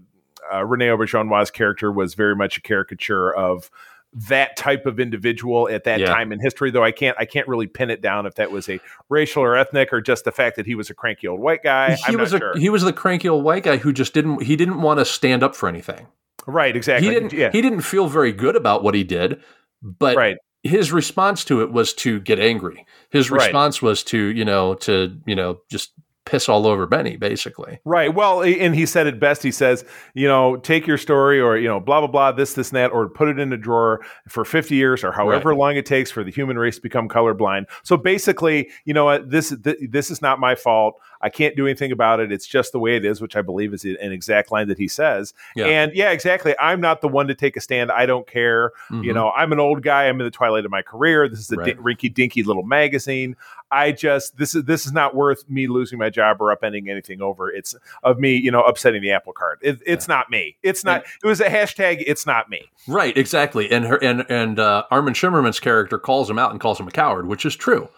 [0.54, 3.70] uh, Rene Auberjonois' character was very much a caricature of
[4.14, 6.06] that type of individual at that Yeah.
[6.06, 6.70] time in history.
[6.70, 9.54] Though I can't I can't really pin it down if that was a racial or
[9.54, 11.94] ethnic or just the fact that he was a cranky old white guy.
[11.94, 12.56] he I'm was a sure.
[12.56, 15.42] he was the cranky old white guy who just didn't he didn't want to stand
[15.42, 16.06] up for anything.
[16.46, 17.08] Right, exactly.
[17.08, 19.40] He didn't Yeah, he didn't feel very good about what he did,
[19.82, 20.36] but right.
[20.62, 22.86] his response to it was to get angry.
[23.10, 23.44] His Right.
[23.44, 25.92] response was to, you know, to, you know, just
[26.24, 27.80] piss all over Benny, basically.
[27.86, 28.14] Right.
[28.14, 29.42] Well, and he said it best.
[29.42, 29.82] He says,
[30.12, 32.92] you know, take your story or, you know, blah, blah, blah, this, this, and that,
[32.92, 36.22] or put it in a drawer for 50 years or however long it takes for
[36.22, 37.64] the human race to become colorblind.
[37.82, 41.00] So basically, you know what, this, th- this is not my fault.
[41.20, 42.30] I can't do anything about it.
[42.30, 44.88] It's just the way it is, which I believe is an exact line that he
[44.88, 45.34] says.
[45.56, 45.66] Yeah.
[45.66, 46.54] And yeah, exactly.
[46.60, 47.90] I'm not the one to take a stand.
[47.90, 48.72] I don't care.
[48.90, 49.14] You Mhm.
[49.14, 50.08] know, I'm an old guy.
[50.08, 51.28] I'm in the twilight of my career.
[51.28, 51.76] This is a Right.
[51.76, 53.36] di- rinky dinky little magazine.
[53.70, 57.20] I just this is this is not worth me losing my job or upending anything
[57.20, 57.50] over.
[57.50, 59.58] It's of me, you know, upsetting the apple cart.
[59.60, 60.56] It, it's not me.
[60.62, 61.04] It's not.
[61.22, 62.02] It was a hashtag.
[62.06, 62.62] It's not me.
[62.86, 63.70] Right, exactly.
[63.70, 66.90] And her and and uh, Armin Shimerman's character calls him out and calls him a
[66.90, 67.90] coward, which is true.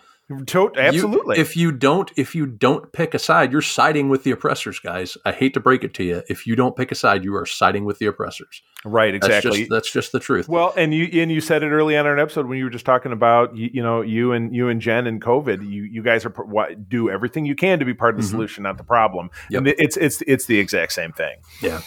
[0.47, 1.39] To- You- absolutely.
[1.39, 5.17] if you don't if you don't pick a side, you're siding with the oppressors, guys.
[5.25, 6.23] I hate to break it to you.
[6.29, 8.63] If you don't pick a side, you are siding with the oppressors.
[8.85, 9.13] right.
[9.13, 9.59] That's Exactly.
[9.61, 10.49] just that's just the truth.
[10.49, 12.71] well, and you and you said it early on in our episode when you were
[12.71, 15.69] just talking about you, you know you and you and Jen and COVID.
[15.69, 18.31] You you guys are what, do everything you can to be part of the Mhm.
[18.31, 19.31] solution, not the problem.
[19.51, 19.59] Yep.
[19.59, 21.39] And it's it's it's the exact same thing.
[21.61, 21.81] Yeah.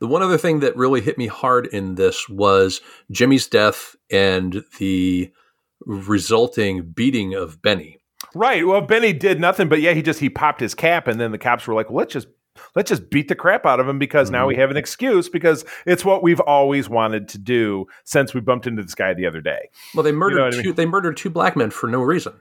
[0.00, 2.80] The one other thing that really hit me hard in this was
[3.10, 5.30] Jimmy's death and the
[5.86, 7.98] resulting beating of Benny.
[8.34, 8.66] Right.
[8.66, 11.38] Well, Benny did nothing, but yeah, he just he popped his cap, and then the
[11.38, 12.28] cops were like, well, "Let's just
[12.76, 14.48] let's just beat the crap out of him because now Mm-hmm.
[14.48, 18.66] we have an excuse because it's what we've always wanted to do since we bumped
[18.66, 20.62] into this guy the other day." Well, they murdered what I mean?
[20.62, 20.72] two.
[20.72, 22.34] They murdered two black men for no reason,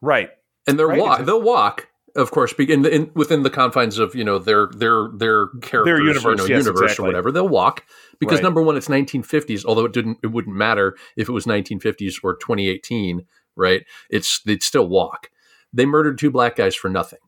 [0.00, 0.30] Right.
[0.66, 1.24] and they're Right, walk.
[1.26, 5.08] They'll walk, of course, be- in, in, within the confines of you know their their
[5.14, 7.04] their characters, their universe, you know, yes, universe exactly.
[7.04, 7.32] or whatever.
[7.32, 7.84] They'll walk
[8.18, 8.44] because Right.
[8.44, 9.64] number one, it's 1950s.
[9.64, 13.84] Although it didn't, it wouldn't matter if it was 1950s or 2018, right?
[14.10, 15.30] It's they'd still walk.
[15.72, 17.18] They murdered two black guys for nothing.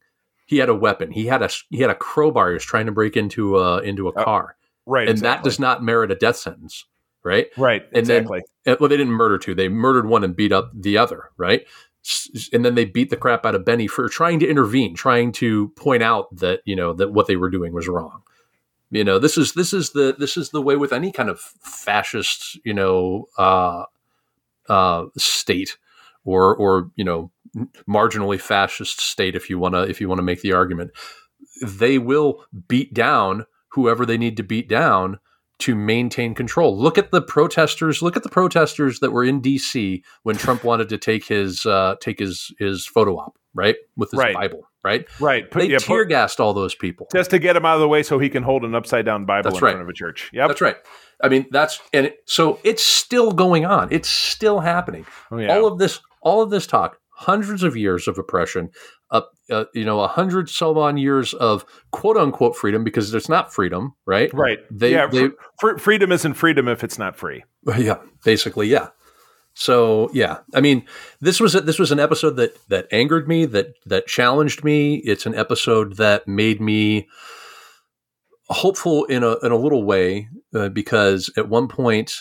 [0.47, 1.11] He had a weapon.
[1.11, 2.49] He had a he had a crowbar.
[2.49, 5.09] He was trying to break into a into a Uh, car, Right.
[5.09, 6.87] and that does not merit a death sentence,
[7.23, 7.49] right?
[7.59, 7.83] Right.
[7.93, 8.43] and then- exactly.
[8.67, 9.55] Uh, well, they didn't murder two.
[9.55, 11.67] They murdered one and beat up the other, right?
[12.53, 15.69] And then they beat the crap out of Benny for trying to intervene, trying to
[15.71, 18.23] point out that you know that what they were doing was wrong.
[18.91, 21.41] You know, this is this is the this is the way with any kind of
[21.41, 23.85] fascist, you know, uh,
[24.69, 25.77] uh, state
[26.25, 27.31] or or you know
[27.89, 30.91] marginally fascist state if you want to if you want to make the argument
[31.65, 35.19] they will beat down whoever they need to beat down
[35.61, 36.79] to maintain control.
[36.79, 38.01] Look at the protesters.
[38.03, 40.03] Look at the protesters that were in D.C.
[40.23, 44.19] when Trump wanted to take his uh, take his his photo op right with his
[44.19, 44.35] Right.
[44.35, 44.69] Bible.
[44.85, 45.07] Right?
[45.21, 45.51] Right.
[45.51, 47.09] Put, They yeah, tear gassed all those people.
[47.13, 49.25] just to get him out of the way so he can hold an upside down
[49.27, 49.71] Bible That's in right.
[49.73, 50.31] front of a church.
[50.33, 50.49] Yep.
[50.49, 50.77] That's right.
[51.23, 53.89] I mean, that's and it, so it's still going on.
[53.91, 55.05] It's still happening.
[55.33, 55.57] Oh, yeah.
[55.57, 58.71] All of this, all of this talk, hundreds of years of oppression,
[59.11, 63.29] uh, uh, you know, a hundred so on years of quote unquote freedom because there's
[63.29, 64.33] not freedom, right?
[64.33, 64.59] right.
[64.71, 65.09] They, yeah.
[65.09, 67.45] they, fr- freedom isn't freedom if it's not free.
[67.77, 68.91] yeah, basically, yeah.
[69.55, 70.87] So yeah, I mean,
[71.21, 74.97] this was a, this was an episode that that angered me, that that challenged me.
[74.99, 77.09] It's an episode that made me
[78.45, 82.13] hopeful in a in a little way uh, because at one point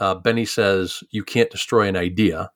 [0.00, 2.50] uh, Benny says, "You can't destroy an idea.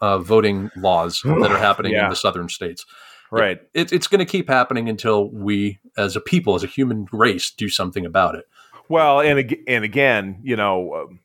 [0.00, 2.04] uh, voting laws that are happening Yeah.
[2.04, 2.84] in the southern states.
[3.30, 3.60] right.
[3.74, 7.50] It, it's going to keep happening until we, as a people, as a human race,
[7.50, 8.44] do something about it.
[8.88, 11.20] Well, and and again, you know, um,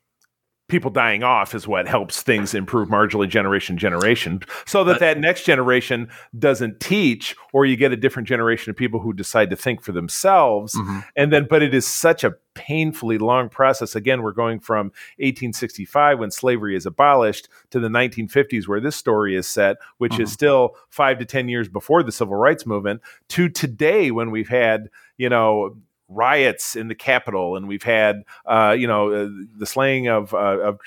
[0.68, 5.18] people dying off is what helps things improve marginally generation to generation, so that that
[5.18, 6.08] next generation
[6.38, 9.92] doesn't teach, or you get a different generation of people who decide to think for
[9.92, 11.04] themselves, Mhm.
[11.16, 11.46] and then.
[11.50, 13.94] But it is such a painfully long process.
[13.94, 19.36] Again, we're going from 1865 when slavery is abolished to the 1950s where this story
[19.36, 20.32] is set, which is Mhm.
[20.32, 24.88] still five to ten years before the civil rights movement, to today when we've had
[25.18, 25.76] you know
[26.14, 30.58] riots in the Capitol, and we've had, uh, you know, uh, the slaying of, uh,
[30.60, 30.80] of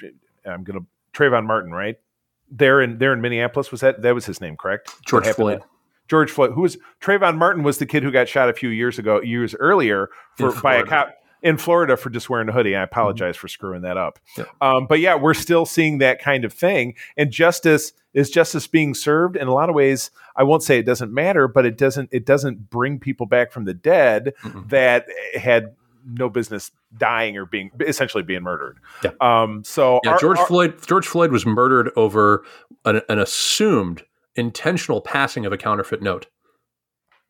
[0.46, 1.98] I'm going to Trayvon Martin, right?
[2.50, 4.94] There in there in Minneapolis was that that was his name, correct?
[5.06, 5.60] George Floyd.
[5.60, 5.68] there?
[6.08, 8.98] George Floyd, who was Trayvon Martin, was the kid who got shot a few years
[8.98, 11.10] ago, years earlier, for by a cop
[11.48, 12.76] in Florida for just wearing a hoodie.
[12.76, 14.20] I apologize for screwing that up.
[14.38, 14.46] Yeah.
[14.62, 18.94] Um, but yeah, we're still seeing that kind of thing, and justice is justice being
[18.94, 20.12] served in a lot of ways.
[20.36, 23.66] I won't say it doesn't matter, but it doesn't it doesn't bring people back from
[23.66, 24.70] the dead Mm-mm.
[24.70, 25.76] that had
[26.06, 28.78] no business dying or being essentially being murdered.
[29.04, 29.12] Yeah.
[29.20, 30.88] Um, so Yeah, our- George our- Floyd.
[30.88, 32.44] George Floyd was murdered over
[32.86, 34.04] an, an assumed
[34.36, 36.28] intentional passing of a counterfeit note.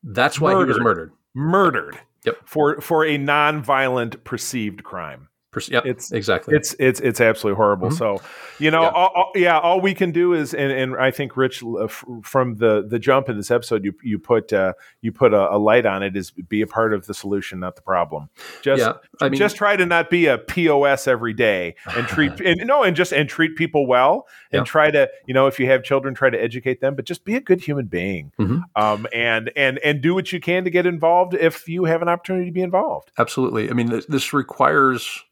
[0.03, 1.11] That's why he was Murdered.
[1.33, 1.97] murdered.
[2.25, 2.37] Yep.
[2.45, 5.29] For for a non-violent perceived crime.
[5.69, 6.55] Yep, It's- exactly.
[6.55, 7.89] It's it's it's absolutely horrible.
[7.89, 7.97] Mhm.
[7.97, 8.21] So,
[8.59, 8.89] you know, Yeah.
[8.89, 11.87] All, all- yeah, all we can do is, and, and I think Rich, uh,
[12.21, 15.57] from the the jump in this episode, you you put uh, you put a, a
[15.57, 16.15] light on it.
[16.15, 18.29] Is be a part of the solution, not the problem.
[18.61, 22.39] Just yeah, I mean, just try to not be a pos every day and treat
[22.45, 24.63] and no and just and treat people well and Yeah.
[24.65, 27.35] try to you know if you have children try to educate them but just be
[27.35, 28.61] a good human being Mhm.
[28.75, 32.09] um and and and do what you can to get involved if you have an
[32.09, 33.69] opportunity to be involved absolutely.
[33.71, 35.23] I mean, this requires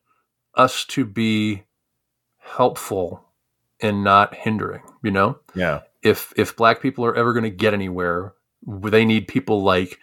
[0.55, 1.63] us to be
[2.37, 3.25] helpful
[3.81, 4.81] and not hindering.
[5.03, 8.33] You know, yeah if if black people are ever going to get anywhere,
[8.65, 9.99] they need people like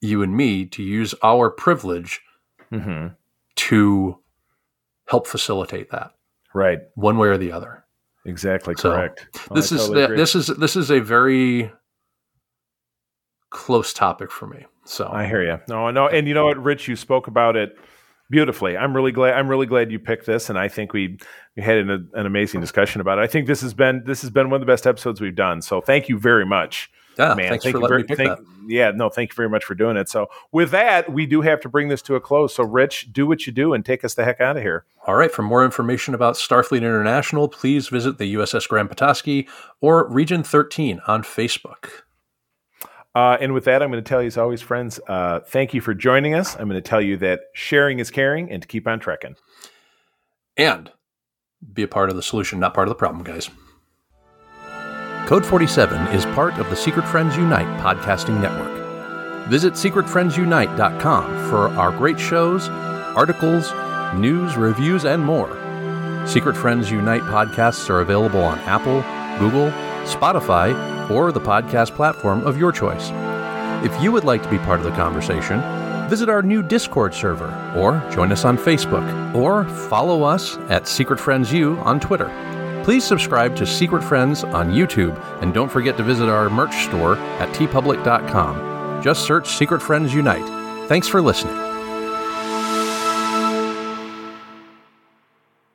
[0.00, 2.20] you and me to use our privilege
[2.70, 3.08] hmm
[3.56, 4.18] to
[5.06, 6.12] help facilitate that
[6.54, 7.84] right one way or the other.
[8.24, 10.16] exactly So, correct Oh, this I is totally agree.
[10.16, 11.72] this is this is a very
[13.50, 14.66] close topic for me.
[14.84, 15.58] So I hear you.
[15.68, 17.76] No, no, and you know what, Rich, you spoke about it
[18.30, 18.76] beautifully.
[18.76, 19.34] I'm really glad.
[19.34, 21.18] I'm really glad you picked this, and I think we
[21.56, 23.22] we had an, an amazing discussion about it.
[23.22, 25.60] I think this has been this has been one of the best episodes we've done.
[25.60, 27.48] So thank you very much, yeah, man.
[27.48, 28.46] thanks thank for you letting very, me pick thank, that.
[28.68, 30.08] Yeah, no, thank you very much for doing it.
[30.08, 32.54] So with that, we do have to bring this to a close.
[32.54, 34.84] So Rich, do what you do and take us the heck out of here.
[35.06, 35.32] All right.
[35.32, 39.48] For more information about Starfleet International, please visit the USS Grand Petoskey
[39.80, 42.02] or Region 13 on Facebook.
[43.14, 45.80] Uh, and with that, I'm going to tell you, as always, friends, uh, thank you
[45.80, 46.54] for joining us.
[46.54, 49.34] I'm going to tell you that sharing is caring, and to keep on trekking.
[50.56, 50.92] And
[51.72, 53.50] be a part of the solution, not part of the problem, guys.
[55.26, 58.80] Code 47 is part of the Secret Friends Unite podcasting network.
[59.48, 63.72] Visit secretfriendsunite.com for our great shows, articles,
[64.14, 65.56] news, reviews, and more.
[66.26, 69.02] Secret Friends Unite podcasts are available on Apple,
[69.38, 69.70] Google,
[70.04, 73.10] Spotify, or the podcast platform of your choice.
[73.84, 75.60] If you would like to be part of the conversation,
[76.08, 81.18] visit our new Discord server, or join us on Facebook, or follow us at Secret
[81.18, 82.30] Friends U on Twitter.
[82.84, 87.16] Please subscribe to Secret Friends on YouTube, and don't forget to visit our merch store
[87.38, 89.02] at teepublic.com.
[89.02, 90.88] Just search Secret Friends Unite.
[90.88, 91.69] Thanks for listening.